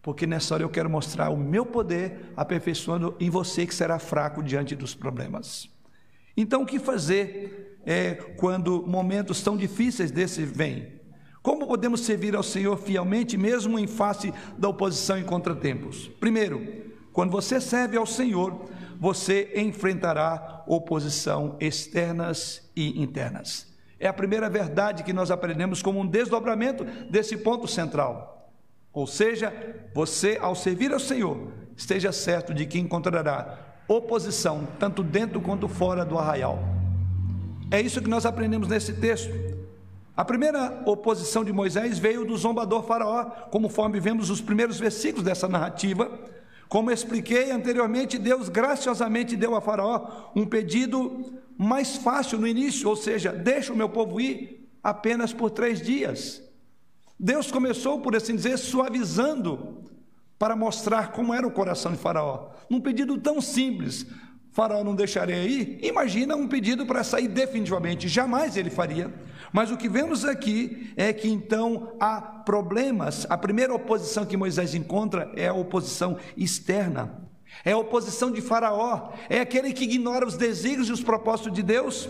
[0.00, 4.42] Porque nessa hora eu quero mostrar o meu poder aperfeiçoando em você que será fraco
[4.42, 5.68] diante dos problemas.
[6.34, 10.98] Então, o que fazer é, quando momentos tão difíceis desse vêm?
[11.42, 16.08] Como podemos servir ao Senhor fielmente, mesmo em face da oposição e contratempos?
[16.18, 18.68] Primeiro, quando você serve ao Senhor,
[19.04, 23.70] você enfrentará oposição externas e internas.
[24.00, 28.50] É a primeira verdade que nós aprendemos como um desdobramento desse ponto central.
[28.94, 29.52] Ou seja,
[29.92, 36.02] você, ao servir ao Senhor, esteja certo de que encontrará oposição, tanto dentro quanto fora
[36.02, 36.58] do arraial.
[37.70, 39.34] É isso que nós aprendemos nesse texto.
[40.16, 45.46] A primeira oposição de Moisés veio do zombador Faraó, conforme vemos os primeiros versículos dessa
[45.46, 46.10] narrativa.
[46.68, 52.96] Como expliquei anteriormente, Deus graciosamente deu a Faraó um pedido mais fácil no início, ou
[52.96, 56.42] seja, deixa o meu povo ir apenas por três dias.
[57.18, 59.84] Deus começou, por assim dizer, suavizando
[60.38, 62.50] para mostrar como era o coração de Faraó.
[62.68, 64.06] Num pedido tão simples,
[64.54, 65.80] Faraó não deixaria ir.
[65.82, 69.12] Imagina um pedido para sair definitivamente, jamais ele faria.
[69.52, 73.26] Mas o que vemos aqui é que então há problemas.
[73.28, 77.28] A primeira oposição que Moisés encontra é a oposição externa.
[77.64, 81.62] É a oposição de Faraó, é aquele que ignora os desígnios e os propósitos de
[81.62, 82.08] Deus.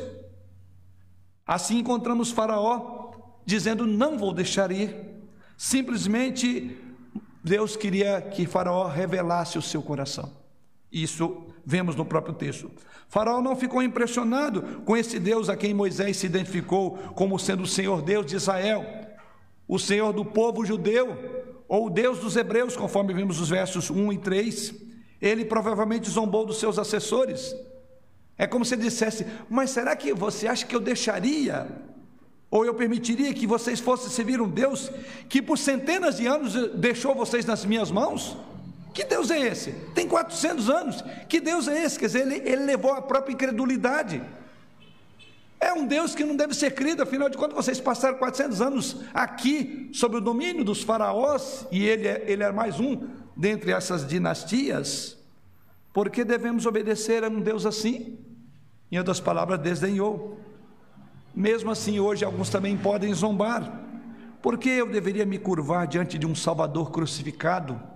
[1.47, 3.11] Assim encontramos Faraó
[3.45, 4.95] dizendo: Não vou deixar ir.
[5.57, 6.77] Simplesmente
[7.43, 10.31] Deus queria que Faraó revelasse o seu coração.
[10.91, 12.71] Isso vemos no próprio texto.
[13.09, 17.67] Faraó não ficou impressionado com esse Deus a quem Moisés se identificou como sendo o
[17.67, 18.85] Senhor Deus de Israel,
[19.69, 24.13] o Senhor do povo judeu, ou o Deus dos hebreus, conforme vimos os versos 1
[24.13, 24.75] e 3.
[25.21, 27.55] Ele provavelmente zombou dos seus assessores.
[28.37, 31.67] É como se dissesse: Mas será que você acha que eu deixaria,
[32.51, 34.91] ou eu permitiria que vocês fossem servir um Deus
[35.29, 38.37] que por centenas de anos deixou vocês nas minhas mãos?
[38.95, 39.73] Que Deus é esse?
[39.93, 41.05] Tem 400 anos.
[41.29, 41.99] Que Deus é esse?
[41.99, 44.23] Quer dizer, ele, ele levou a própria incredulidade.
[45.59, 49.01] É um Deus que não deve ser crido, afinal de contas, vocês passaram 400 anos
[49.13, 54.07] aqui, sob o domínio dos faraós, e ele é, ele é mais um dentre essas
[54.07, 55.17] dinastias.
[55.93, 58.19] Por que devemos obedecer a um Deus assim?
[58.93, 60.39] Em outras palavras, desdenhou.
[61.35, 63.81] Mesmo assim, hoje alguns também podem zombar.
[64.41, 67.94] Por que eu deveria me curvar diante de um Salvador crucificado?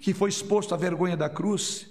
[0.00, 1.88] Que foi exposto à vergonha da cruz?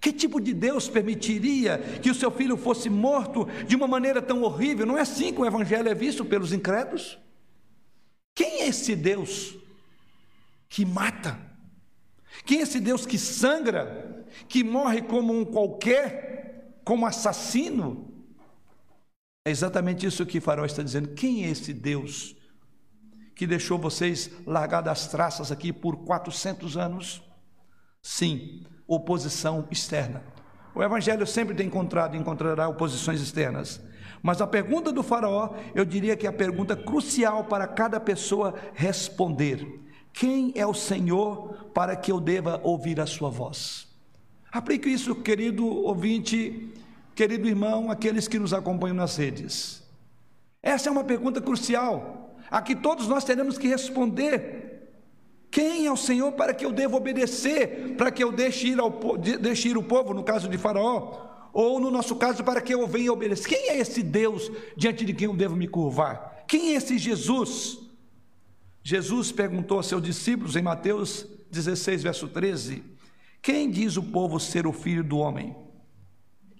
[0.00, 4.42] Que tipo de Deus permitiria que o seu filho fosse morto de uma maneira tão
[4.42, 4.86] horrível?
[4.86, 7.18] Não é assim que o evangelho é visto pelos incrédulos?
[8.34, 9.54] Quem é esse Deus
[10.68, 11.38] que mata?
[12.46, 18.10] Quem é esse Deus que sangra, que morre como um qualquer, como assassino?
[19.44, 21.08] É exatamente isso que Faraó está dizendo.
[21.08, 22.34] Quem é esse Deus
[23.40, 27.22] que deixou vocês largar das traças aqui por 400 anos?
[28.02, 30.22] Sim, oposição externa.
[30.74, 33.80] O Evangelho sempre tem encontrado e encontrará oposições externas.
[34.22, 38.54] Mas a pergunta do Faraó, eu diria que é a pergunta crucial para cada pessoa
[38.74, 39.66] responder:
[40.12, 43.88] Quem é o Senhor para que eu deva ouvir a sua voz?
[44.52, 46.74] Aplique isso, querido ouvinte,
[47.14, 49.82] querido irmão, aqueles que nos acompanham nas redes.
[50.62, 54.88] Essa é uma pergunta crucial, a que todos nós teremos que responder.
[55.50, 58.90] Quem é o Senhor para que eu devo obedecer, para que eu deixe ir, ao,
[59.40, 62.86] deixe ir o povo, no caso de Faraó, ou no nosso caso, para que eu
[62.86, 63.48] venha obedecer?
[63.48, 66.44] Quem é esse Deus diante de quem eu devo me curvar?
[66.46, 67.78] Quem é esse Jesus?
[68.82, 72.82] Jesus perguntou a seus discípulos em Mateus 16, verso 13:
[73.42, 75.54] Quem diz o povo ser o filho do homem?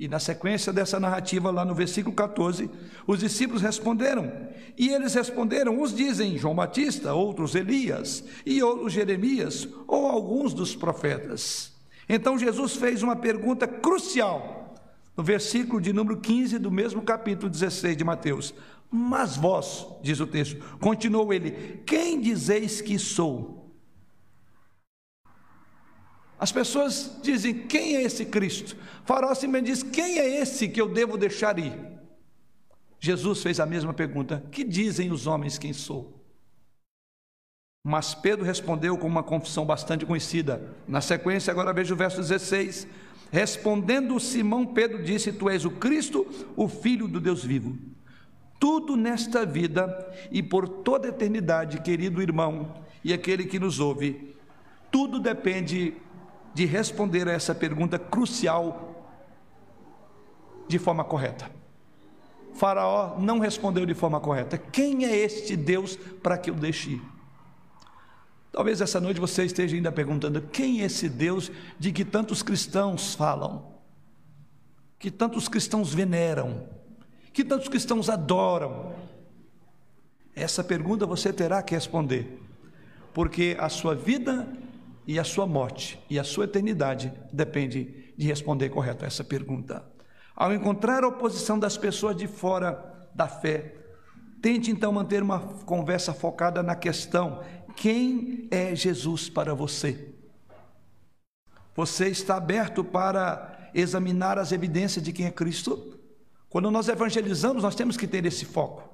[0.00, 2.70] E na sequência dessa narrativa, lá no versículo 14,
[3.06, 4.32] os discípulos responderam.
[4.78, 10.74] E eles responderam: uns dizem João Batista, outros Elias, e outros Jeremias, ou alguns dos
[10.74, 11.74] profetas.
[12.08, 14.74] Então Jesus fez uma pergunta crucial
[15.14, 18.54] no versículo de número 15 do mesmo capítulo 16 de Mateus.
[18.90, 23.59] Mas vós, diz o texto, continuou ele, quem dizeis que sou?
[26.40, 28.74] As pessoas dizem: quem é esse Cristo?
[29.04, 31.78] Faraó simplesmente diz: quem é esse que eu devo deixar ir?
[32.98, 36.18] Jesus fez a mesma pergunta: que dizem os homens quem sou?
[37.84, 40.74] Mas Pedro respondeu com uma confissão bastante conhecida.
[40.88, 42.88] Na sequência, agora veja o verso 16:
[43.30, 46.26] Respondendo Simão, Pedro disse: Tu és o Cristo,
[46.56, 47.76] o Filho do Deus vivo.
[48.58, 54.34] Tudo nesta vida e por toda a eternidade, querido irmão e aquele que nos ouve,
[54.90, 55.94] tudo depende
[56.54, 58.90] de responder a essa pergunta crucial
[60.68, 61.50] de forma correta.
[62.54, 64.58] Faraó não respondeu de forma correta.
[64.58, 67.00] Quem é este Deus para que eu deixe?
[68.52, 73.14] Talvez essa noite você esteja ainda perguntando: quem é esse Deus de que tantos cristãos
[73.14, 73.74] falam,
[74.98, 76.68] que tantos cristãos veneram,
[77.32, 78.94] que tantos cristãos adoram?
[80.34, 82.40] Essa pergunta você terá que responder,
[83.14, 84.48] porque a sua vida
[85.10, 89.84] e a sua morte e a sua eternidade depende de responder correto a essa pergunta.
[90.36, 93.74] Ao encontrar a oposição das pessoas de fora da fé,
[94.40, 97.42] tente então manter uma conversa focada na questão
[97.74, 100.14] quem é Jesus para você?
[101.74, 105.98] Você está aberto para examinar as evidências de quem é Cristo?
[106.48, 108.88] Quando nós evangelizamos, nós temos que ter esse foco,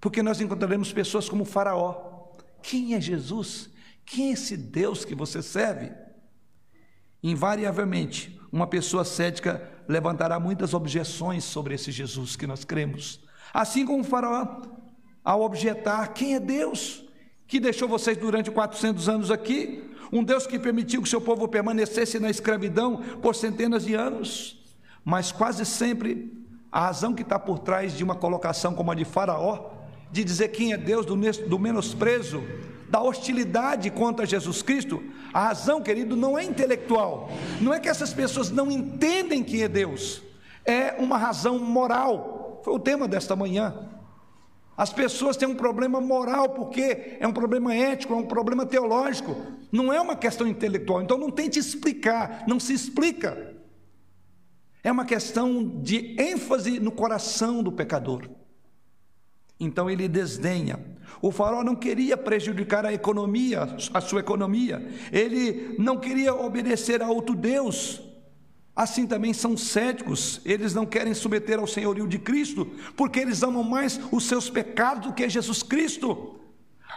[0.00, 2.32] porque nós encontraremos pessoas como Faraó.
[2.60, 3.77] Quem é Jesus?
[4.10, 5.92] Quem é esse Deus que você serve?
[7.22, 13.20] Invariavelmente, uma pessoa cética levantará muitas objeções sobre esse Jesus que nós cremos.
[13.52, 14.62] Assim como o Faraó,
[15.22, 17.04] ao objetar quem é Deus,
[17.46, 22.18] que deixou vocês durante 400 anos aqui, um Deus que permitiu que seu povo permanecesse
[22.18, 24.62] na escravidão por centenas de anos,
[25.04, 26.32] mas quase sempre
[26.72, 29.70] a razão que está por trás de uma colocação como a de Faraó,
[30.10, 32.42] de dizer quem é Deus, do menosprezo,
[32.88, 38.12] da hostilidade contra Jesus Cristo, a razão, querido, não é intelectual, não é que essas
[38.12, 40.22] pessoas não entendem quem é Deus,
[40.64, 42.60] é uma razão moral.
[42.64, 43.88] Foi o tema desta manhã.
[44.76, 49.36] As pessoas têm um problema moral, porque é um problema ético, é um problema teológico,
[49.72, 51.02] não é uma questão intelectual.
[51.02, 53.56] Então não tente explicar, não se explica.
[54.82, 58.28] É uma questão de ênfase no coração do pecador.
[59.58, 60.78] Então ele desdenha.
[61.20, 64.86] O faraó não queria prejudicar a economia, a sua economia.
[65.10, 68.00] Ele não queria obedecer a outro Deus.
[68.78, 72.64] Assim também são céticos, eles não querem submeter ao senhorio de Cristo,
[72.96, 76.38] porque eles amam mais os seus pecados do que Jesus Cristo.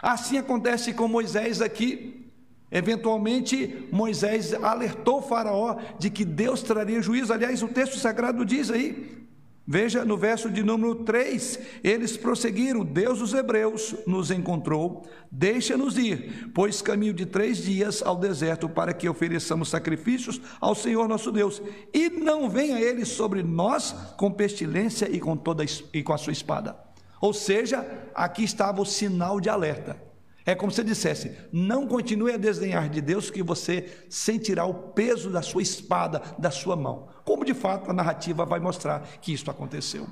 [0.00, 2.30] Assim acontece com Moisés aqui.
[2.70, 7.32] Eventualmente, Moisés alertou Faraó de que Deus traria juízo.
[7.32, 9.21] Aliás, o texto sagrado diz aí:
[9.66, 16.50] Veja no verso de número 3, eles prosseguiram: Deus dos Hebreus nos encontrou, deixa-nos ir,
[16.52, 21.62] pois caminho de três dias ao deserto para que ofereçamos sacrifícios ao Senhor nosso Deus,
[21.94, 26.32] e não venha ele sobre nós com pestilência e com, toda, e com a sua
[26.32, 26.76] espada.
[27.20, 27.86] Ou seja,
[28.16, 29.96] aqui estava o sinal de alerta.
[30.44, 35.30] É como se dissesse: não continue a desdenhar de Deus, que você sentirá o peso
[35.30, 37.08] da sua espada, da sua mão.
[37.24, 40.06] Como de fato a narrativa vai mostrar que isto aconteceu.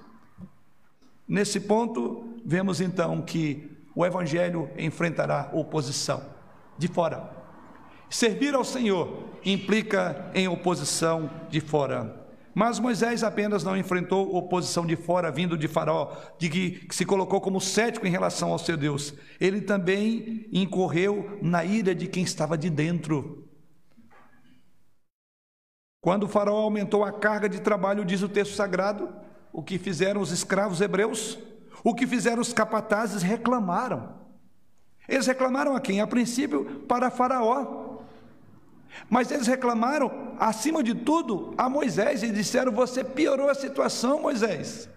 [1.27, 6.23] Nesse ponto, vemos então que o Evangelho enfrentará oposição.
[6.79, 7.31] de fora.
[8.09, 12.21] Servir ao Senhor implica em oposição de fora.
[12.55, 17.41] Mas Moisés apenas não enfrentou oposição de fora, vindo de Faraó, de que se colocou
[17.41, 19.15] como cético em relação ao seu Deus.
[19.39, 23.39] Ele também incorreu na ira de quem estava de dentro.
[26.01, 29.09] Quando o Faraó aumentou a carga de trabalho, diz o texto sagrado,
[29.53, 31.39] o que fizeram os escravos hebreus,
[31.85, 34.15] o que fizeram os capatazes reclamaram.
[35.07, 36.01] Eles reclamaram a quem?
[36.01, 37.99] A princípio, para Faraó.
[39.09, 44.89] Mas eles reclamaram, acima de tudo, a Moisés e disseram: Você piorou a situação, Moisés.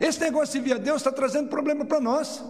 [0.00, 2.42] Esse negócio de vir a Deus está trazendo problema para nós.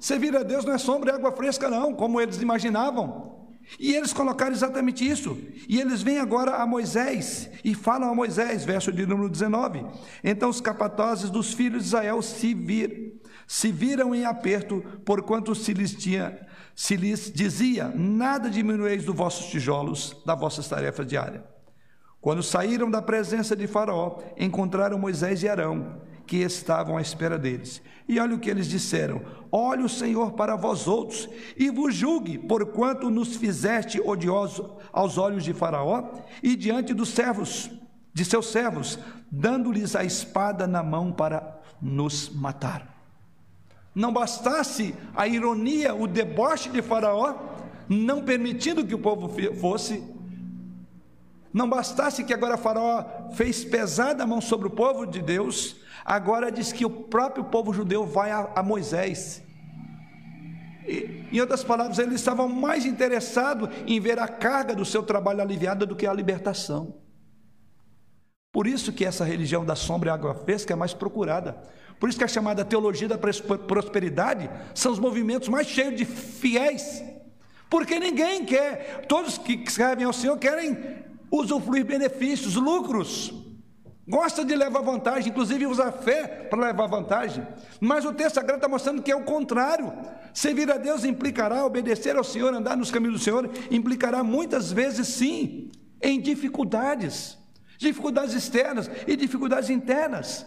[0.00, 3.35] Servir a Deus não é sombra e água fresca, não, como eles imaginavam.
[3.78, 5.36] E eles colocaram exatamente isso.
[5.68, 9.84] E eles vêm agora a Moisés e falam a Moisés, verso de número 19.
[10.22, 15.72] Então os capatazes dos filhos de Israel se, vir, se viram em aperto, porquanto se
[15.72, 16.38] lhes, tinha,
[16.74, 21.42] se lhes dizia: Nada diminueis dos vossos tijolos, das vossas tarefas diárias.
[22.20, 27.80] Quando saíram da presença de Faraó, encontraram Moisés e Arão que estavam à espera deles.
[28.08, 29.20] E olha o que eles disseram:
[29.50, 35.44] Olhe o Senhor para vós outros e vos julgue, porquanto nos fizeste odiosos aos olhos
[35.44, 36.04] de Faraó
[36.42, 37.70] e diante dos servos,
[38.12, 38.98] de seus servos,
[39.30, 42.94] dando-lhes a espada na mão para nos matar.
[43.94, 47.34] Não bastasse a ironia, o deboche de Faraó,
[47.88, 50.02] não permitindo que o povo fosse,
[51.52, 55.76] não bastasse que agora Faraó fez pesada a mão sobre o povo de Deus,
[56.08, 59.42] Agora diz que o próprio povo judeu vai a, a Moisés.
[60.86, 65.42] E, em outras palavras, eles estavam mais interessados em ver a carga do seu trabalho
[65.42, 66.94] aliviada do que a libertação.
[68.52, 71.60] Por isso que essa religião da sombra e água fresca é mais procurada.
[71.98, 77.02] Por isso que a chamada teologia da prosperidade são os movimentos mais cheios de fiéis.
[77.68, 80.78] Porque ninguém quer, todos que servem ao Senhor querem
[81.32, 83.34] usufruir benefícios, lucros.
[84.08, 87.44] Gosta de levar vantagem, inclusive usa a fé para levar vantagem.
[87.80, 89.92] Mas o texto sagrado está mostrando que é o contrário.
[90.32, 95.08] Servir a Deus implicará obedecer ao Senhor, andar nos caminhos do Senhor, implicará muitas vezes
[95.08, 97.36] sim em dificuldades,
[97.78, 100.46] dificuldades externas e dificuldades internas.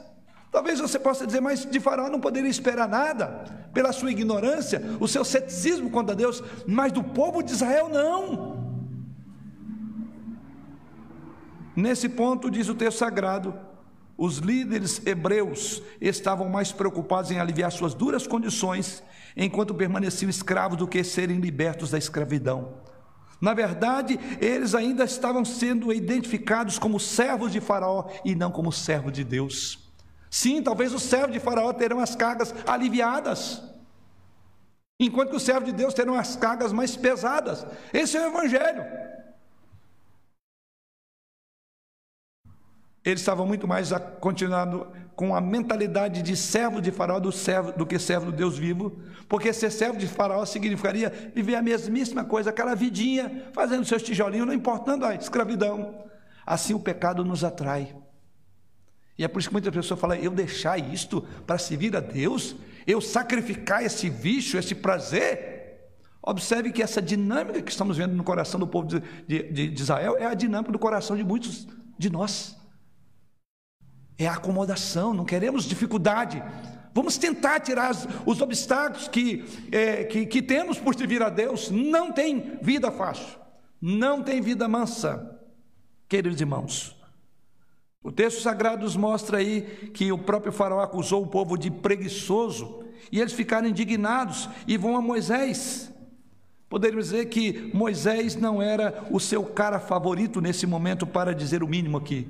[0.52, 3.44] Talvez você possa dizer, mas de Faraó não poderia esperar nada,
[3.74, 8.59] pela sua ignorância, o seu ceticismo contra Deus, mas do povo de Israel não.
[11.80, 13.58] Nesse ponto, diz o texto sagrado,
[14.18, 19.02] os líderes hebreus estavam mais preocupados em aliviar suas duras condições
[19.36, 22.74] enquanto permaneciam escravos do que serem libertos da escravidão.
[23.40, 29.14] Na verdade, eles ainda estavam sendo identificados como servos de Faraó e não como servos
[29.14, 29.90] de Deus.
[30.30, 33.64] Sim, talvez os servos de Faraó terão as cargas aliviadas,
[35.00, 37.66] enquanto que os servos de Deus terão as cargas mais pesadas.
[37.94, 38.84] Esse é o Evangelho.
[43.04, 47.86] Eles estavam muito mais continuando com a mentalidade de servo de Faraó do, servo, do
[47.86, 52.50] que servo do Deus vivo, porque ser servo de Faraó significaria viver a mesmíssima coisa,
[52.50, 56.06] aquela vidinha, fazendo seus tijolinhos, não importando a escravidão.
[56.46, 57.96] Assim o pecado nos atrai.
[59.18, 62.56] E é por isso que muitas pessoas falam: eu deixar isto para servir a Deus,
[62.86, 65.58] eu sacrificar esse vício, esse prazer.
[66.22, 70.18] Observe que essa dinâmica que estamos vendo no coração do povo de, de, de Israel
[70.18, 72.59] é a dinâmica do coração de muitos de nós
[74.20, 76.44] é a acomodação, não queremos dificuldade.
[76.94, 77.96] Vamos tentar tirar
[78.26, 81.72] os obstáculos que, é, que, que temos por servir a Deus.
[81.72, 83.40] Não tem vida fácil,
[83.82, 85.40] não tem vida mansa,
[86.10, 86.94] queridos irmãos.
[88.04, 89.62] O texto sagrado nos mostra aí
[89.94, 94.98] que o próprio Faraó acusou o povo de preguiçoso e eles ficaram indignados e vão
[94.98, 95.94] a Moisés.
[96.68, 101.68] Poderíamos dizer que Moisés não era o seu cara favorito nesse momento, para dizer o
[101.68, 102.30] mínimo aqui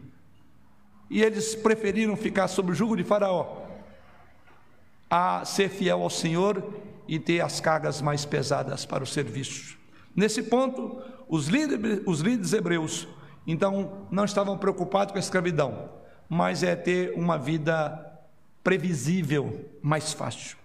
[1.10, 3.66] e eles preferiram ficar sob o jugo de Faraó
[5.10, 6.64] a ser fiel ao Senhor
[7.08, 9.78] e ter as cargas mais pesadas para o serviço.
[10.16, 13.08] Nesse ponto, os líderes, os líderes hebreus,
[13.48, 15.90] então, não estavam preocupados com a escravidão,
[16.30, 18.06] mas é ter uma vida
[18.64, 20.56] previsível, mais fácil.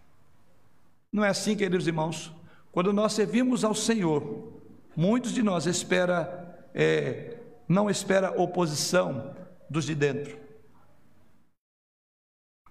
[1.11, 2.31] Não é assim, queridos irmãos?
[2.71, 4.53] Quando nós servimos ao Senhor,
[4.95, 9.35] muitos de nós espera, é, não espera oposição,
[9.69, 10.39] dos de dentro.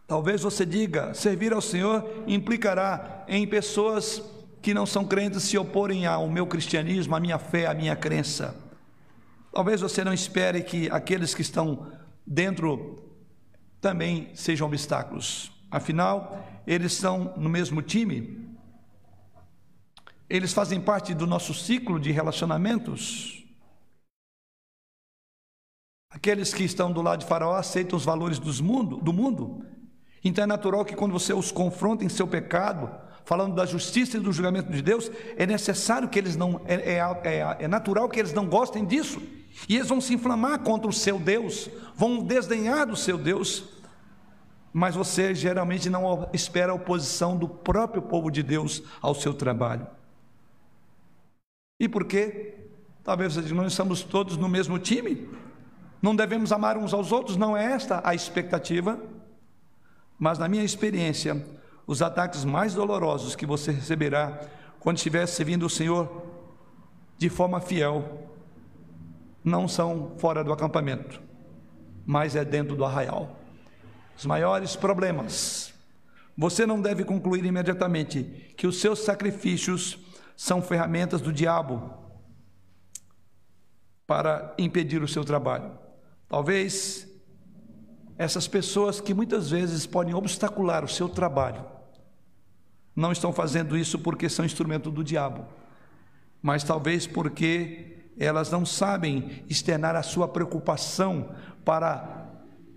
[0.07, 4.21] Talvez você diga: servir ao Senhor implicará em pessoas
[4.61, 8.55] que não são crentes se oporem ao meu cristianismo, à minha fé, à minha crença.
[9.51, 11.91] Talvez você não espere que aqueles que estão
[12.25, 13.03] dentro
[13.81, 15.51] também sejam obstáculos.
[15.69, 18.41] Afinal, eles estão no mesmo time.
[20.29, 23.42] eles fazem parte do nosso ciclo de relacionamentos.
[26.13, 29.65] Aqueles que estão do lado de Faraó aceitam os valores dos mundo, do mundo.
[30.23, 32.89] Então é natural que quando você os confronta em seu pecado,
[33.25, 37.21] falando da justiça e do julgamento de Deus, é necessário que eles não, é, é,
[37.23, 39.19] é, é natural que eles não gostem disso.
[39.67, 43.63] E eles vão se inflamar contra o seu Deus, vão desdenhar do seu Deus.
[44.71, 49.87] Mas você geralmente não espera a oposição do próprio povo de Deus ao seu trabalho.
[51.79, 52.53] E por quê?
[53.03, 55.27] Talvez você diga, nós estamos todos no mesmo time.
[56.03, 58.99] Não devemos amar uns aos outros, não é esta a expectativa.
[60.19, 61.47] Mas na minha experiência,
[61.87, 64.37] os ataques mais dolorosos que você receberá
[64.81, 66.27] quando estiver servindo o Senhor
[67.17, 68.27] de forma fiel
[69.45, 71.21] não são fora do acampamento,
[72.05, 73.39] mas é dentro do arraial.
[74.17, 75.73] Os maiores problemas.
[76.37, 78.23] Você não deve concluir imediatamente
[78.57, 79.97] que os seus sacrifícios
[80.35, 81.93] são ferramentas do diabo
[84.05, 85.82] para impedir o seu trabalho.
[86.27, 87.07] Talvez
[88.17, 91.65] essas pessoas que muitas vezes podem obstacular o seu trabalho
[92.95, 95.45] não estão fazendo isso porque são instrumento do diabo,
[96.41, 101.31] mas talvez porque elas não sabem externar a sua preocupação
[101.65, 102.29] para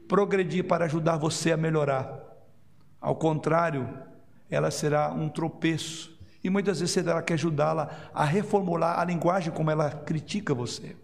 [0.09, 2.19] progredir, para ajudar você a melhorar.
[3.01, 3.89] Ao contrário,
[4.49, 6.17] ela será um tropeço.
[6.43, 10.97] E muitas vezes você terá que ajudá-la a reformular a linguagem como ela critica você.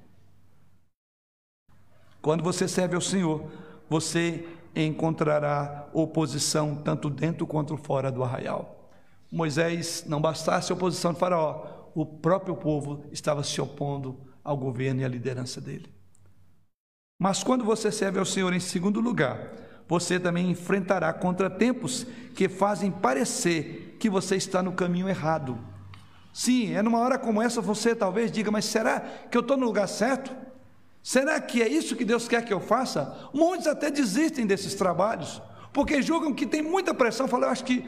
[2.23, 3.51] Quando você serve ao Senhor,
[3.91, 4.47] você
[4.77, 8.89] encontrará oposição tanto dentro quanto fora do arraial.
[9.31, 15.01] Moisés, não bastasse a oposição de Faraó, o próprio povo estava se opondo ao governo
[15.01, 15.93] e à liderança dele.
[17.19, 19.53] Mas quando você serve ao Senhor em segundo lugar,
[19.89, 22.07] você também enfrentará contratempos
[22.37, 25.59] que fazem parecer que você está no caminho errado.
[26.33, 29.67] Sim, é numa hora como essa você talvez diga, mas será que eu estou no
[29.67, 30.52] lugar certo?
[31.03, 33.29] Será que é isso que Deus quer que eu faça?
[33.35, 35.43] Muitos até desistem desses trabalhos,
[35.73, 37.85] porque julgam que tem muita pressão, falam, eu acho que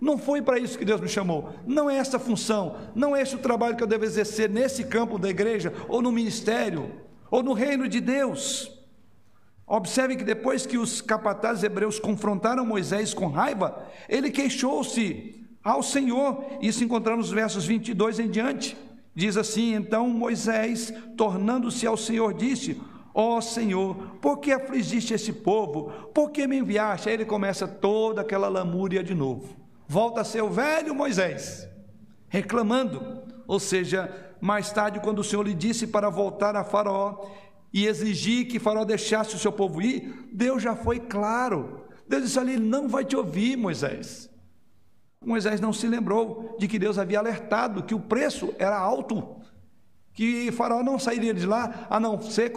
[0.00, 3.36] não foi para isso que Deus me chamou, não é essa função, não é esse
[3.36, 6.90] o trabalho que eu devo exercer nesse campo da igreja, ou no ministério,
[7.30, 8.70] ou no reino de Deus.
[9.66, 16.44] Observe que depois que os capatazes hebreus confrontaram Moisés com raiva, ele queixou-se ao Senhor,
[16.60, 18.76] isso encontramos nos versos 22 em diante.
[19.16, 22.78] Diz assim: Então Moisés, tornando-se ao Senhor, disse:
[23.14, 25.90] Ó oh, Senhor, por que afligiste esse povo?
[26.12, 27.08] Por que me enviaste?
[27.08, 29.56] Aí ele começa toda aquela lamúria de novo.
[29.88, 31.66] Volta a ser o velho Moisés,
[32.28, 33.24] reclamando.
[33.48, 37.26] Ou seja, mais tarde, quando o Senhor lhe disse para voltar a Faraó
[37.72, 41.86] e exigir que Faraó deixasse o seu povo ir, Deus já foi claro.
[42.06, 44.28] Deus disse ali: Não vai te ouvir, Moisés.
[45.26, 49.36] Moisés não se lembrou de que Deus havia alertado que o preço era alto,
[50.14, 52.52] que Faraó não sairia de lá a não ser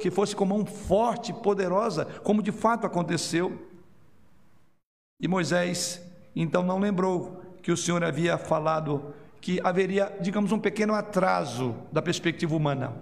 [0.00, 3.68] que fosse com mão forte, poderosa, como de fato aconteceu.
[5.20, 6.00] E Moisés
[6.34, 12.00] então não lembrou que o Senhor havia falado que haveria, digamos, um pequeno atraso da
[12.00, 12.96] perspectiva humana,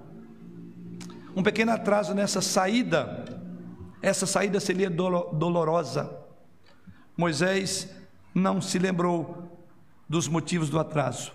[1.37, 3.25] um pequeno atraso nessa saída,
[4.03, 6.19] essa saída seria dolorosa.
[7.17, 7.89] Moisés
[8.35, 9.49] não se lembrou
[10.09, 11.33] dos motivos do atraso.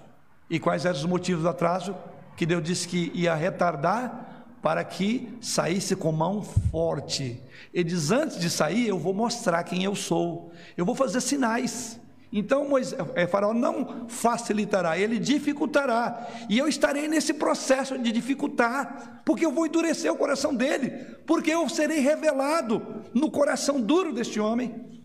[0.50, 1.96] E quais eram os motivos do atraso?
[2.36, 7.42] Que Deus disse que ia retardar para que saísse com mão forte.
[7.74, 12.00] Ele diz: Antes de sair, eu vou mostrar quem eu sou, eu vou fazer sinais.
[12.32, 16.28] Então Moisés, é, Faraó não facilitará, ele dificultará.
[16.48, 20.92] E eu estarei nesse processo de dificultar, porque eu vou endurecer o coração dele,
[21.26, 24.99] porque eu serei revelado no coração duro deste homem.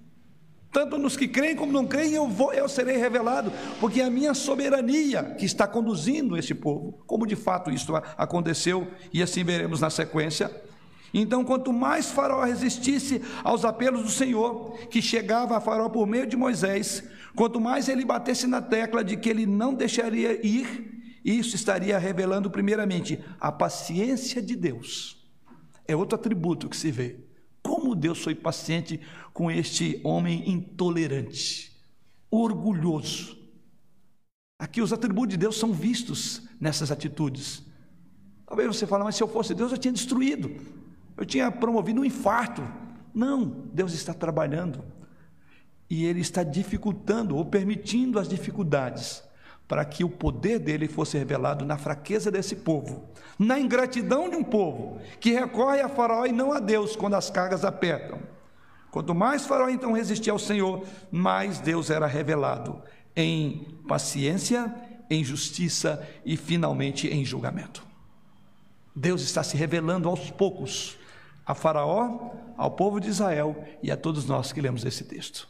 [0.74, 4.10] Tanto nos que creem como não creem, eu, vou, eu serei revelado, porque é a
[4.10, 9.80] minha soberania que está conduzindo este povo, como de fato isto aconteceu, e assim veremos
[9.80, 10.50] na sequência.
[11.14, 16.26] Então, quanto mais Faraó resistisse aos apelos do Senhor, que chegava a Faraó por meio
[16.26, 17.04] de Moisés,
[17.36, 22.50] quanto mais ele batesse na tecla de que ele não deixaria ir, isso estaria revelando,
[22.50, 25.24] primeiramente, a paciência de Deus.
[25.86, 27.20] É outro atributo que se vê.
[27.74, 29.00] Como Deus foi paciente
[29.32, 31.76] com este homem intolerante,
[32.30, 33.36] orgulhoso.
[34.56, 37.64] Aqui os atributos de Deus são vistos nessas atitudes.
[38.46, 40.54] Talvez você fale, mas se eu fosse Deus, eu tinha destruído,
[41.16, 42.62] eu tinha promovido um infarto.
[43.12, 44.84] Não, Deus está trabalhando
[45.90, 49.23] e Ele está dificultando ou permitindo as dificuldades
[49.66, 53.08] para que o poder dele fosse revelado na fraqueza desse povo,
[53.38, 57.30] na ingratidão de um povo que recorre a Faraó e não a Deus quando as
[57.30, 58.18] cargas apertam.
[58.90, 62.80] Quanto mais Faraó então resistia ao Senhor, mais Deus era revelado
[63.16, 64.72] em paciência,
[65.10, 67.84] em justiça e finalmente em julgamento.
[68.94, 70.96] Deus está se revelando aos poucos
[71.44, 75.48] a Faraó, ao povo de Israel e a todos nós que lemos esse texto.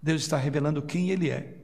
[0.00, 1.56] Deus está revelando quem Ele é.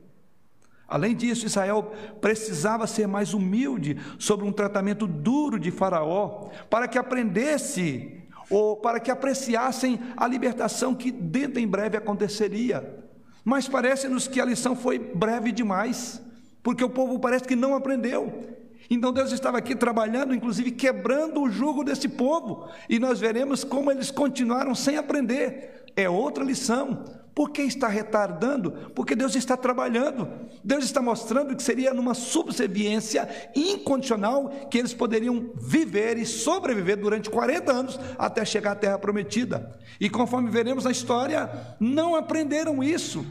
[0.95, 6.97] Além disso, Israel precisava ser mais humilde sobre um tratamento duro de Faraó, para que
[6.97, 13.05] aprendesse ou para que apreciassem a libertação que dentro em breve aconteceria.
[13.45, 16.23] Mas parece-nos que a lição foi breve demais,
[16.63, 18.55] porque o povo parece que não aprendeu.
[18.89, 23.91] Então Deus estava aqui trabalhando, inclusive quebrando o jugo desse povo, e nós veremos como
[23.91, 25.87] eles continuaram sem aprender.
[25.97, 27.24] É outra lição.
[27.35, 28.71] Por que está retardando?
[28.95, 30.29] Porque Deus está trabalhando.
[30.63, 37.29] Deus está mostrando que seria numa subserviência incondicional que eles poderiam viver e sobreviver durante
[37.29, 39.77] 40 anos até chegar à terra prometida.
[39.99, 43.27] E conforme veremos na história, não aprenderam isso.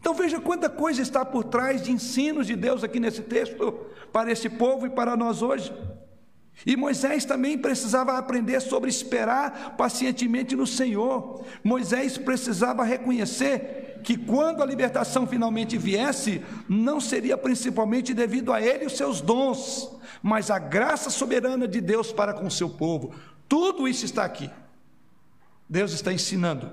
[0.00, 4.32] Então veja quanta coisa está por trás de ensinos de Deus aqui nesse texto para
[4.32, 5.72] esse povo e para nós hoje.
[6.66, 11.44] E Moisés também precisava aprender sobre esperar pacientemente no Senhor.
[11.64, 18.84] Moisés precisava reconhecer que quando a libertação finalmente viesse, não seria principalmente devido a ele
[18.84, 19.90] e os seus dons,
[20.22, 23.14] mas a graça soberana de Deus para com o seu povo.
[23.48, 24.50] Tudo isso está aqui.
[25.68, 26.70] Deus está ensinando.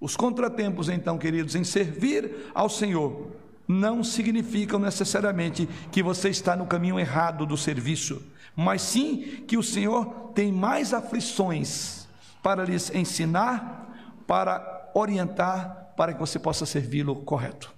[0.00, 3.30] Os contratempos, então, queridos, em servir ao Senhor,
[3.66, 8.22] não significam necessariamente que você está no caminho errado do serviço
[8.56, 12.08] mas sim que o Senhor tem mais aflições
[12.42, 17.72] para lhes ensinar, para orientar, para que você possa servi-lo correto.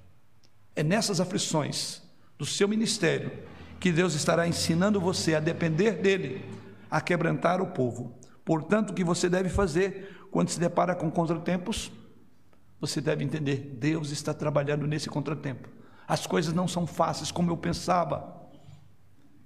[0.76, 2.00] É nessas aflições
[2.38, 3.32] do seu ministério
[3.80, 6.44] que Deus estará ensinando você a depender dele,
[6.88, 8.16] a quebrantar o povo.
[8.44, 11.90] Portanto, o que você deve fazer quando se depara com contratempos?
[12.80, 15.68] Você deve entender, Deus está trabalhando nesse contratempo.
[16.06, 18.37] As coisas não são fáceis como eu pensava.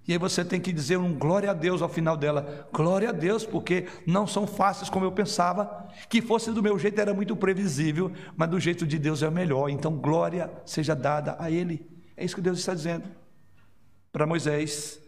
[0.06, 2.68] E aí você tem que dizer um glória a Deus ao final dela.
[2.72, 5.88] Glória a Deus, porque não são fáceis como eu pensava.
[6.08, 9.68] Que fosse do meu jeito era muito previsível, mas do jeito de Deus é melhor.
[9.68, 11.88] Então glória seja dada a Ele.
[12.16, 13.08] É isso que Deus está dizendo
[14.10, 15.00] para Moisés.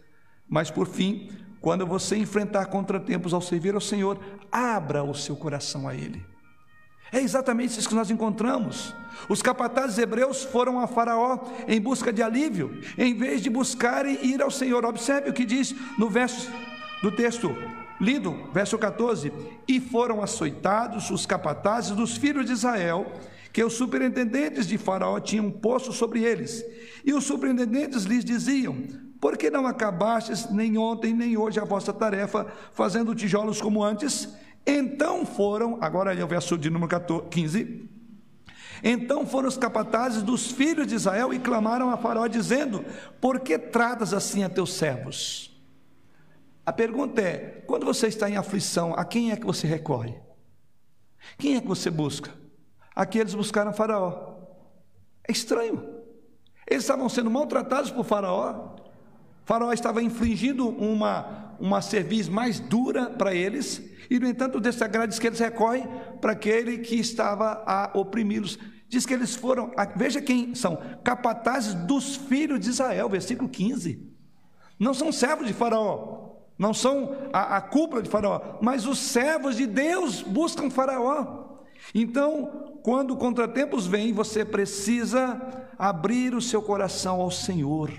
[0.49, 1.31] Mas por fim,
[1.61, 4.19] quando você enfrentar contratempos ao servir ao Senhor,
[4.51, 6.25] abra o seu coração a Ele.
[7.15, 8.93] É exatamente isso que nós encontramos.
[9.29, 11.39] Os capatazes hebreus foram a Faraó
[11.69, 14.85] em busca de alívio, em vez de buscarem ir ao Senhor.
[14.85, 16.51] Observe o que diz no verso
[17.01, 17.57] do texto
[18.01, 19.33] lido, verso 14:
[19.69, 23.07] E foram açoitados os capatazes dos filhos de Israel,
[23.53, 26.65] que os superintendentes de Faraó tinham posto sobre eles.
[27.05, 28.77] E os superintendentes lhes diziam:
[29.21, 34.29] Por que não acabastes nem ontem nem hoje a vossa tarefa, fazendo tijolos como antes?
[34.67, 37.91] Então foram, agora é o verso de número 14, 15.
[38.83, 42.85] Então foram os capatazes dos filhos de Israel e clamaram a Faraó, dizendo:
[43.21, 45.55] Por que tratas assim a teus servos?
[46.67, 50.15] A pergunta é: quando você está em aflição, a quem é que você recorre?
[51.39, 52.31] Quem é que você busca?
[52.95, 54.35] Aqui eles buscaram Faraó.
[55.27, 56.03] É estranho.
[56.67, 58.77] Eles estavam sendo maltratados por Faraó.
[59.45, 65.09] Faraó estava infligindo uma, uma serviço mais dura para eles e, no entanto, o desagrado
[65.09, 65.89] diz que eles recorrem
[66.21, 68.59] para aquele que estava a oprimi-los.
[68.89, 74.15] Diz que eles foram, veja quem são, capatazes dos filhos de Israel, versículo 15.
[74.79, 79.57] Não são servos de Faraó, não são a, a cúpula de Faraó, mas os servos
[79.57, 81.45] de Deus buscam Faraó.
[81.95, 85.41] Então, quando contratempos vêm, você precisa
[85.79, 87.91] abrir o seu coração ao Senhor.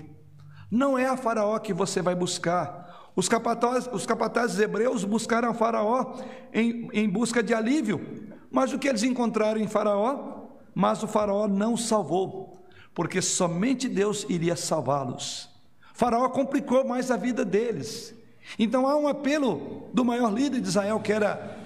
[0.70, 2.85] Não é a Faraó que você vai buscar,
[3.16, 6.18] os capatazes, os capatazes hebreus buscaram Faraó
[6.52, 10.44] em, em busca de alívio, mas o que eles encontraram em Faraó?
[10.74, 15.48] Mas o Faraó não salvou, porque somente Deus iria salvá-los.
[15.94, 18.14] Faraó complicou mais a vida deles.
[18.58, 21.56] Então há um apelo do maior líder de Israel, que era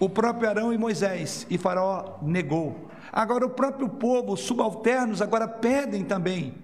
[0.00, 2.88] o próprio Arão e Moisés, e Faraó negou.
[3.12, 6.54] Agora o próprio povo, os subalternos, agora pedem também.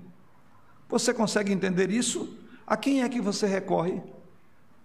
[0.89, 2.40] Você consegue entender isso?
[2.71, 4.01] A quem é que você recorre?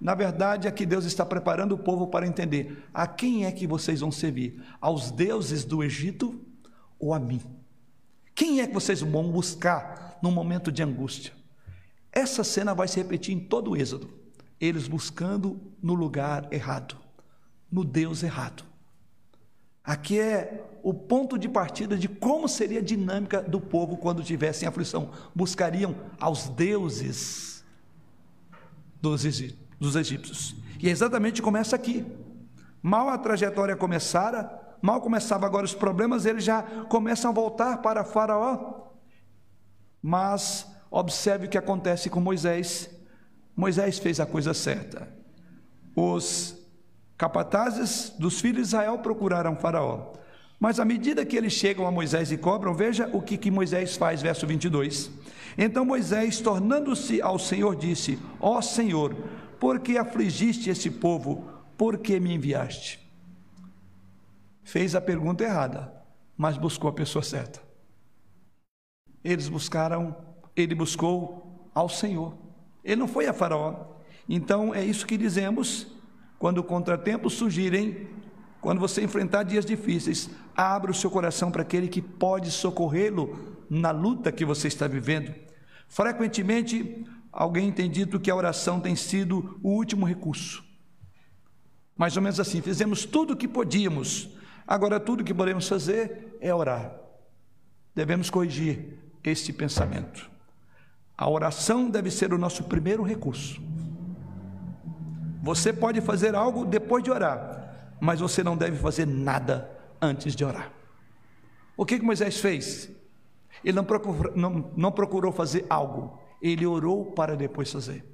[0.02, 4.00] Na verdade, aqui Deus está preparando o povo para entender a quem é que vocês
[4.00, 6.42] vão servir: aos deuses do Egito
[6.98, 7.40] ou a mim?
[8.34, 11.32] Quem é que vocês vão buscar no momento de angústia?
[12.12, 14.10] Essa cena vai se repetir em todo o Êxodo.
[14.60, 16.98] Eles buscando no lugar errado,
[17.72, 18.64] no Deus errado.
[19.84, 24.68] Aqui é o ponto de partida de como seria a dinâmica do povo quando tivessem
[24.68, 25.12] aflição.
[25.36, 27.55] Buscariam aos deuses
[29.80, 30.56] dos egípcios.
[30.82, 32.06] E é exatamente começa aqui.
[32.82, 38.04] Mal a trajetória começara, mal começava agora os problemas, eles já começam a voltar para
[38.04, 38.92] Faraó.
[40.02, 42.90] Mas observe o que acontece com Moisés.
[43.56, 45.08] Moisés fez a coisa certa.
[45.96, 46.56] Os
[47.18, 50.14] capatazes dos filhos de Israel procuraram Faraó.
[50.66, 53.96] Mas à medida que eles chegam a Moisés e cobram, veja o que, que Moisés
[53.96, 55.12] faz, verso 22.
[55.56, 59.14] Então Moisés, tornando-se ao Senhor, disse: Ó Senhor,
[59.60, 61.48] por que afligiste esse povo?
[61.78, 63.00] Por que me enviaste?
[64.64, 65.94] Fez a pergunta errada,
[66.36, 67.62] mas buscou a pessoa certa.
[69.24, 70.18] Eles buscaram,
[70.56, 72.36] ele buscou ao Senhor.
[72.84, 73.86] Ele não foi a Faraó.
[74.28, 75.86] Então é isso que dizemos
[76.40, 78.08] quando contratempos surgirem,
[78.60, 83.92] quando você enfrentar dias difíceis, abra o seu coração para aquele que pode socorrê-lo na
[83.92, 85.34] luta que você está vivendo.
[85.88, 90.64] Frequentemente, alguém tem dito que a oração tem sido o último recurso.
[91.98, 94.30] Mais ou menos assim, fizemos tudo o que podíamos,
[94.68, 96.96] agora tudo o que podemos fazer é orar.
[97.94, 100.30] Devemos corrigir este pensamento.
[101.18, 103.62] A oração deve ser o nosso primeiro recurso.
[105.42, 110.44] Você pode fazer algo depois de orar, mas você não deve fazer nada antes de
[110.44, 110.72] orar.
[111.78, 112.90] O que, que Moisés fez?
[113.64, 118.06] Ele não procurou, não, não procurou fazer algo, ele orou para depois fazer.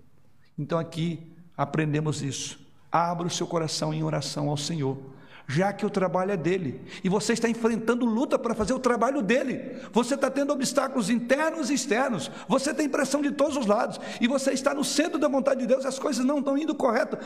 [0.58, 2.60] Então aqui aprendemos isso.
[2.92, 4.98] Abra o seu coração em oração ao Senhor
[5.48, 6.82] já que o trabalho é dele.
[7.04, 9.78] E você está enfrentando luta para fazer o trabalho dele.
[9.92, 12.32] Você está tendo obstáculos internos e externos.
[12.48, 14.00] Você tem pressão de todos os lados.
[14.20, 15.86] E você está no centro da vontade de Deus.
[15.86, 17.18] As coisas não estão indo correto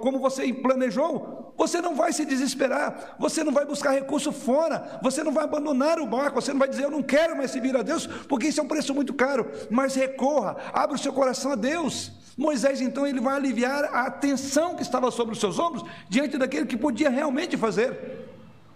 [0.00, 1.54] como você planejou.
[1.56, 3.16] Você não vai se desesperar.
[3.18, 4.98] Você não vai buscar recurso fora.
[5.02, 6.40] Você não vai abandonar o barco.
[6.40, 8.68] Você não vai dizer, eu não quero mais servir a Deus, porque isso é um
[8.68, 9.50] preço muito caro.
[9.70, 12.12] Mas recorra, abra o seu coração a Deus.
[12.38, 16.66] Moisés então ele vai aliviar a tensão que estava sobre os seus ombros diante daquele
[16.66, 18.28] que podia realmente fazer.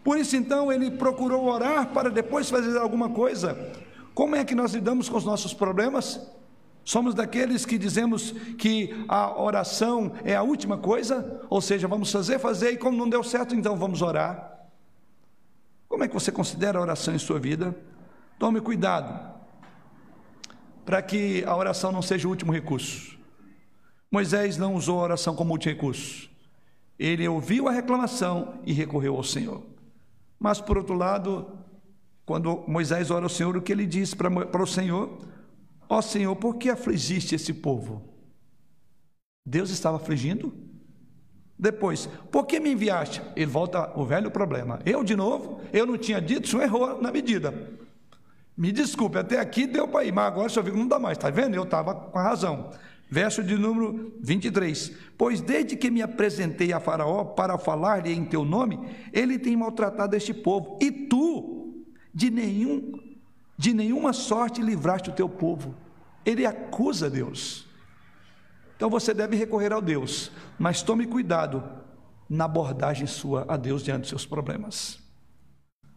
[0.02, 3.56] Por isso então ele procurou orar para depois fazer alguma coisa.
[4.14, 6.20] Como é que nós lidamos com os nossos problemas?
[6.84, 12.40] Somos daqueles que dizemos que a oração é a última coisa, ou seja, vamos fazer,
[12.40, 14.66] fazer e como não deu certo, então vamos orar.
[15.88, 17.76] Como é que você considera a oração em sua vida?
[18.40, 19.32] Tome cuidado
[20.84, 23.21] para que a oração não seja o último recurso.
[24.12, 26.30] Moisés não usou a oração como último recurso.
[26.98, 29.62] Ele ouviu a reclamação e recorreu ao Senhor.
[30.38, 31.50] Mas, por outro lado,
[32.26, 35.18] quando Moisés ora ao Senhor, o que ele diz para, o Senhor?
[35.88, 38.02] Ó oh, Senhor, por que afligiste esse povo?
[39.46, 40.52] Deus estava afligindo?
[41.58, 43.22] Depois, por que me enviaste?
[43.34, 44.80] Ele volta o velho problema.
[44.84, 47.54] Eu, de novo, eu não tinha dito, o senhor errou na medida.
[48.54, 50.98] Me desculpe, até aqui deu para ir, mas agora o senhor viu que não dá
[50.98, 51.54] mais, está vendo?
[51.54, 52.70] Eu estava com a razão.
[53.12, 58.42] Verso de número 23: Pois desde que me apresentei a Faraó para falar-lhe em teu
[58.42, 58.80] nome,
[59.12, 61.84] ele tem maltratado este povo, e tu
[62.14, 62.90] de nenhum
[63.58, 65.74] de nenhuma sorte livraste o teu povo.
[66.24, 67.68] Ele acusa Deus.
[68.76, 71.62] Então você deve recorrer ao Deus, mas tome cuidado
[72.30, 74.98] na abordagem sua a Deus diante dos seus problemas.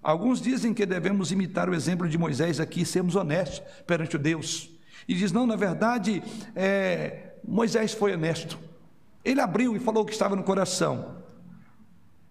[0.03, 4.19] Alguns dizem que devemos imitar o exemplo de Moisés aqui e sermos honestos perante o
[4.19, 4.74] Deus.
[5.07, 6.23] E diz: não, na verdade,
[6.55, 8.57] é, Moisés foi honesto.
[9.23, 11.15] Ele abriu e falou o que estava no coração.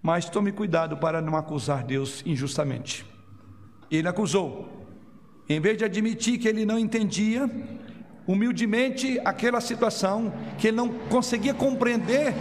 [0.03, 3.07] Mas tome cuidado para não acusar Deus injustamente.
[3.91, 4.69] Ele acusou.
[5.49, 7.51] Em vez de admitir que ele não entendia,
[8.27, 12.35] humildemente, aquela situação, que ele não conseguia compreender,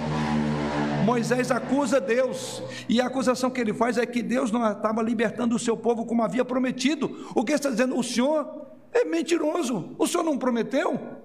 [1.04, 5.56] Moisés acusa Deus, e a acusação que ele faz é que Deus não estava libertando
[5.56, 7.30] o seu povo como havia prometido.
[7.36, 7.98] O que está dizendo?
[7.98, 9.96] O Senhor é mentiroso.
[9.98, 11.24] O senhor não prometeu?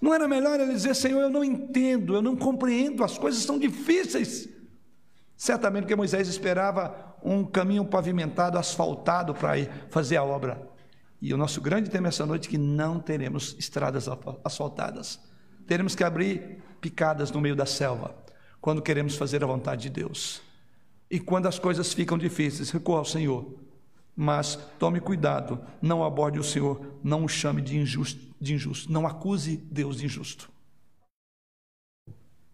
[0.00, 3.58] Não era melhor ele dizer, Senhor, eu não entendo, eu não compreendo, as coisas são
[3.58, 4.48] difíceis.
[5.36, 9.54] Certamente que Moisés esperava um caminho pavimentado, asfaltado para
[9.90, 10.68] fazer a obra.
[11.20, 14.08] E o nosso grande tema essa noite é que não teremos estradas
[14.42, 15.20] asfaltadas.
[15.66, 18.14] Teremos que abrir picadas no meio da selva,
[18.60, 20.40] quando queremos fazer a vontade de Deus.
[21.10, 23.59] E quando as coisas ficam difíceis, recorra ao Senhor
[24.20, 29.06] mas tome cuidado, não aborde o Senhor, não o chame de injusto, de injusto, não
[29.06, 30.50] acuse Deus de injusto.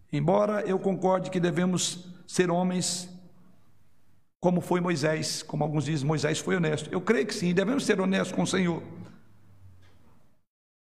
[0.09, 3.09] Embora eu concorde que devemos ser homens
[4.39, 6.89] como foi Moisés, como alguns dizem, Moisés foi honesto.
[6.89, 8.81] Eu creio que sim, devemos ser honestos com o Senhor.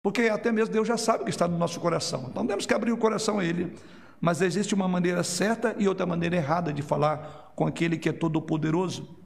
[0.03, 2.27] Porque até mesmo Deus já sabe o que está no nosso coração.
[2.29, 3.75] Então temos que abrir o coração a Ele.
[4.21, 8.13] Mas existe uma maneira certa e outra maneira errada de falar com aquele que é
[8.13, 9.24] todo-poderoso.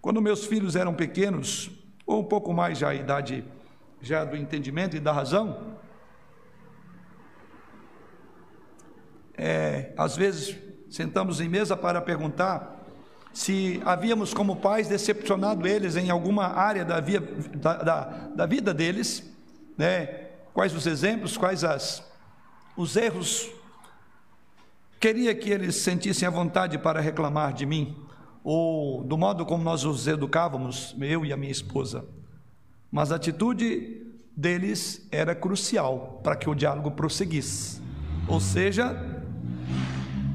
[0.00, 1.70] Quando meus filhos eram pequenos,
[2.06, 3.44] ou um pouco mais já a idade
[4.00, 5.76] já do entendimento e da razão,
[9.36, 10.56] é, às vezes
[10.88, 12.80] sentamos em mesa para perguntar
[13.32, 18.00] se havíamos como pais decepcionado eles em alguma área da, via, da, da,
[18.34, 19.22] da vida deles,
[19.78, 20.06] né,
[20.52, 22.02] quais os exemplos, quais as,
[22.76, 23.50] os erros.
[24.98, 27.96] Queria que eles sentissem a vontade para reclamar de mim,
[28.42, 32.04] ou do modo como nós os educávamos, eu e a minha esposa.
[32.90, 37.80] Mas a atitude deles era crucial para que o diálogo prosseguisse.
[38.26, 38.96] Ou seja,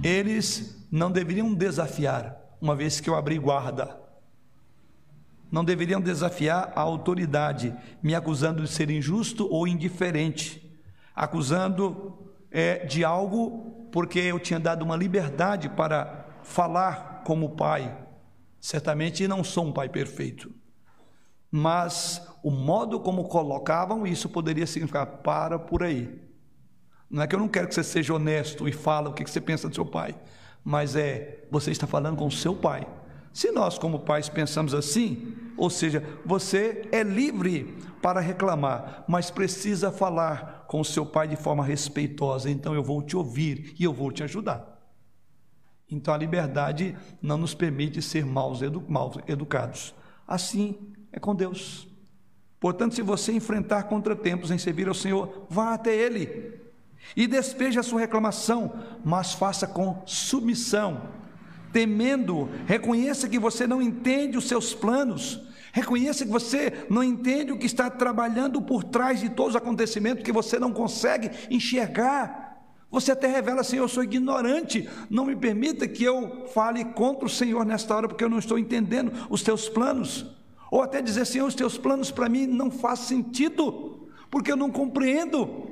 [0.04, 4.00] eles não deveriam desafiar, uma vez que eu abri guarda.
[5.52, 10.80] Não deveriam desafiar a autoridade, me acusando de ser injusto ou indiferente,
[11.16, 12.18] acusando
[12.52, 17.98] é, de algo porque eu tinha dado uma liberdade para falar como pai.
[18.62, 20.54] Certamente não sou um pai perfeito,
[21.52, 26.22] mas o modo como colocavam isso poderia significar para por aí.
[27.10, 29.42] Não é que eu não quero que você seja honesto e fale o que você
[29.42, 30.16] pensa do seu pai,
[30.64, 32.88] mas é você está falando com o seu pai.
[33.32, 39.92] Se nós, como pais, pensamos assim, ou seja, você é livre para reclamar, mas precisa
[39.92, 42.50] falar com o seu pai de forma respeitosa.
[42.50, 44.75] Então eu vou te ouvir e eu vou te ajudar.
[45.90, 48.54] Então a liberdade não nos permite ser mal
[49.28, 49.94] educados.
[50.28, 50.78] Assim
[51.12, 51.88] é com Deus.
[52.60, 56.66] Portanto, se você enfrentar contratempos em servir ao Senhor, vá até Ele
[57.16, 58.74] e despeje a sua reclamação,
[59.04, 61.02] mas faça com submissão,
[61.72, 65.42] temendo, reconheça que você não entende os seus planos,
[65.74, 70.24] reconheça que você não entende o que está trabalhando por trás de todos os acontecimentos
[70.24, 72.45] que você não consegue enxergar.
[72.92, 77.30] Você até revela, Senhor, eu sou ignorante, não me permita que eu fale contra o
[77.30, 80.26] Senhor nesta hora, porque eu não estou entendendo os teus planos.
[80.72, 84.72] Ou até dizer, Senhor, os teus planos para mim não fazem sentido, porque eu não
[84.72, 85.70] compreendo.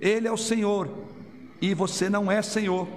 [0.00, 0.90] Ele é o Senhor
[1.60, 2.88] e você não é Senhor.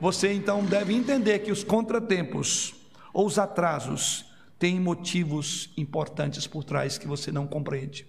[0.00, 2.74] Você então deve entender que os contratempos
[3.12, 4.26] ou os atrasos
[4.58, 8.06] têm motivos importantes por trás que você não compreende.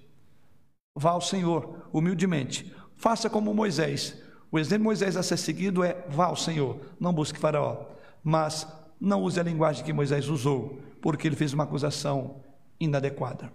[0.95, 4.17] Vá ao Senhor humildemente, faça como Moisés.
[4.51, 7.85] O exemplo de Moisés a ser seguido é: vá ao Senhor, não busque Faraó,
[8.23, 8.67] mas
[8.99, 12.41] não use a linguagem que Moisés usou, porque ele fez uma acusação
[12.79, 13.51] inadequada.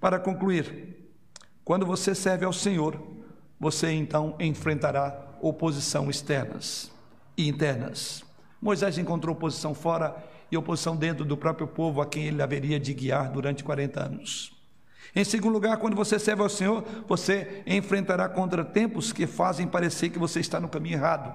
[0.00, 1.10] Para concluir,
[1.64, 3.00] quando você serve ao Senhor,
[3.58, 6.90] você então enfrentará oposição externas
[7.36, 8.24] e internas.
[8.60, 10.16] Moisés encontrou oposição fora
[10.50, 14.55] e oposição dentro do próprio povo a quem ele haveria de guiar durante 40 anos.
[15.16, 20.18] Em segundo lugar, quando você serve ao Senhor, você enfrentará contratempos que fazem parecer que
[20.18, 21.34] você está no caminho errado.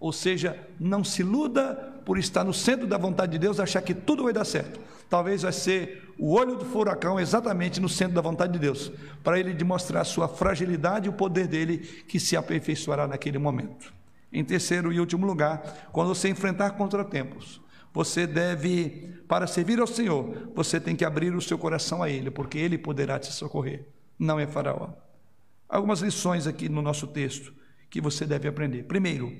[0.00, 3.94] Ou seja, não se iluda por estar no centro da vontade de Deus, achar que
[3.94, 4.80] tudo vai dar certo.
[5.08, 8.90] Talvez vai ser o olho do furacão exatamente no centro da vontade de Deus,
[9.22, 13.94] para ele demonstrar a sua fragilidade e o poder dele que se aperfeiçoará naquele momento.
[14.32, 17.60] Em terceiro e último lugar, quando você enfrentar contratempos,
[17.94, 22.28] você deve, para servir ao Senhor, você tem que abrir o seu coração a Ele,
[22.28, 23.86] porque Ele poderá te socorrer,
[24.18, 24.90] não é Faraó.
[25.68, 27.54] Algumas lições aqui no nosso texto
[27.88, 28.82] que você deve aprender.
[28.82, 29.32] Primeiro,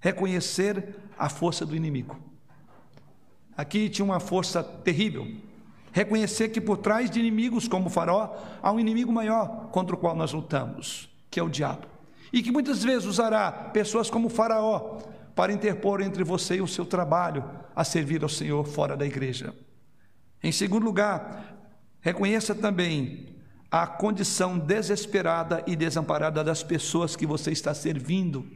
[0.00, 2.18] reconhecer a força do inimigo.
[3.54, 5.30] Aqui tinha uma força terrível.
[5.92, 9.98] Reconhecer que por trás de inimigos como o Faraó há um inimigo maior contra o
[9.98, 11.86] qual nós lutamos, que é o diabo.
[12.32, 14.98] E que muitas vezes usará pessoas como o Faraó
[15.34, 19.54] para interpor entre você e o seu trabalho a servir ao Senhor fora da igreja.
[20.42, 21.56] Em segundo lugar,
[22.00, 23.34] reconheça também
[23.70, 28.46] a condição desesperada e desamparada das pessoas que você está servindo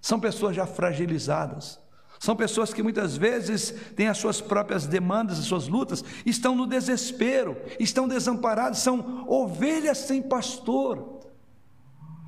[0.00, 1.80] são pessoas já fragilizadas.
[2.20, 6.66] São pessoas que muitas vezes têm as suas próprias demandas, as suas lutas, estão no
[6.66, 11.17] desespero, estão desamparados, são ovelhas sem pastor.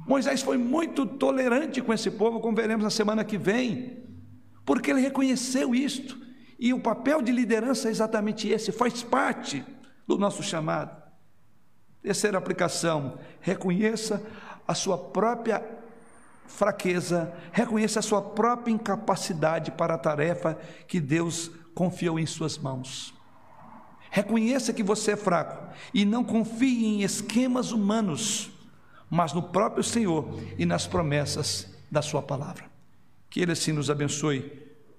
[0.06, 4.02] Moisés foi muito tolerante com esse povo, como veremos na semana que vem,
[4.64, 6.18] porque ele reconheceu isto.
[6.58, 9.64] E o papel de liderança é exatamente esse, faz parte
[10.06, 11.00] do nosso chamado.
[12.02, 14.22] Terceira aplicação: reconheça
[14.66, 15.64] a sua própria
[16.46, 23.14] fraqueza, reconheça a sua própria incapacidade para a tarefa que Deus confiou em suas mãos.
[24.10, 28.50] Reconheça que você é fraco e não confie em esquemas humanos,
[29.10, 32.64] mas no próprio Senhor e nas promessas da Sua palavra.
[33.28, 34.52] Que Ele assim nos abençoe,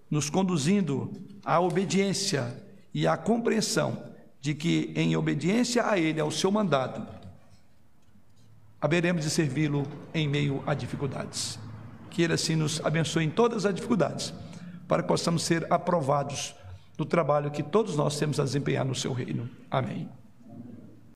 [0.09, 1.11] nos conduzindo
[1.45, 2.61] à obediência
[2.93, 4.03] e à compreensão
[4.41, 7.07] de que, em obediência a Ele, ao seu mandado,
[8.81, 11.57] haveremos de servi-lo em meio a dificuldades.
[12.09, 14.33] Que Ele assim nos abençoe em todas as dificuldades,
[14.87, 16.53] para que possamos ser aprovados
[16.97, 19.49] no trabalho que todos nós temos a desempenhar no seu reino.
[19.69, 20.09] Amém.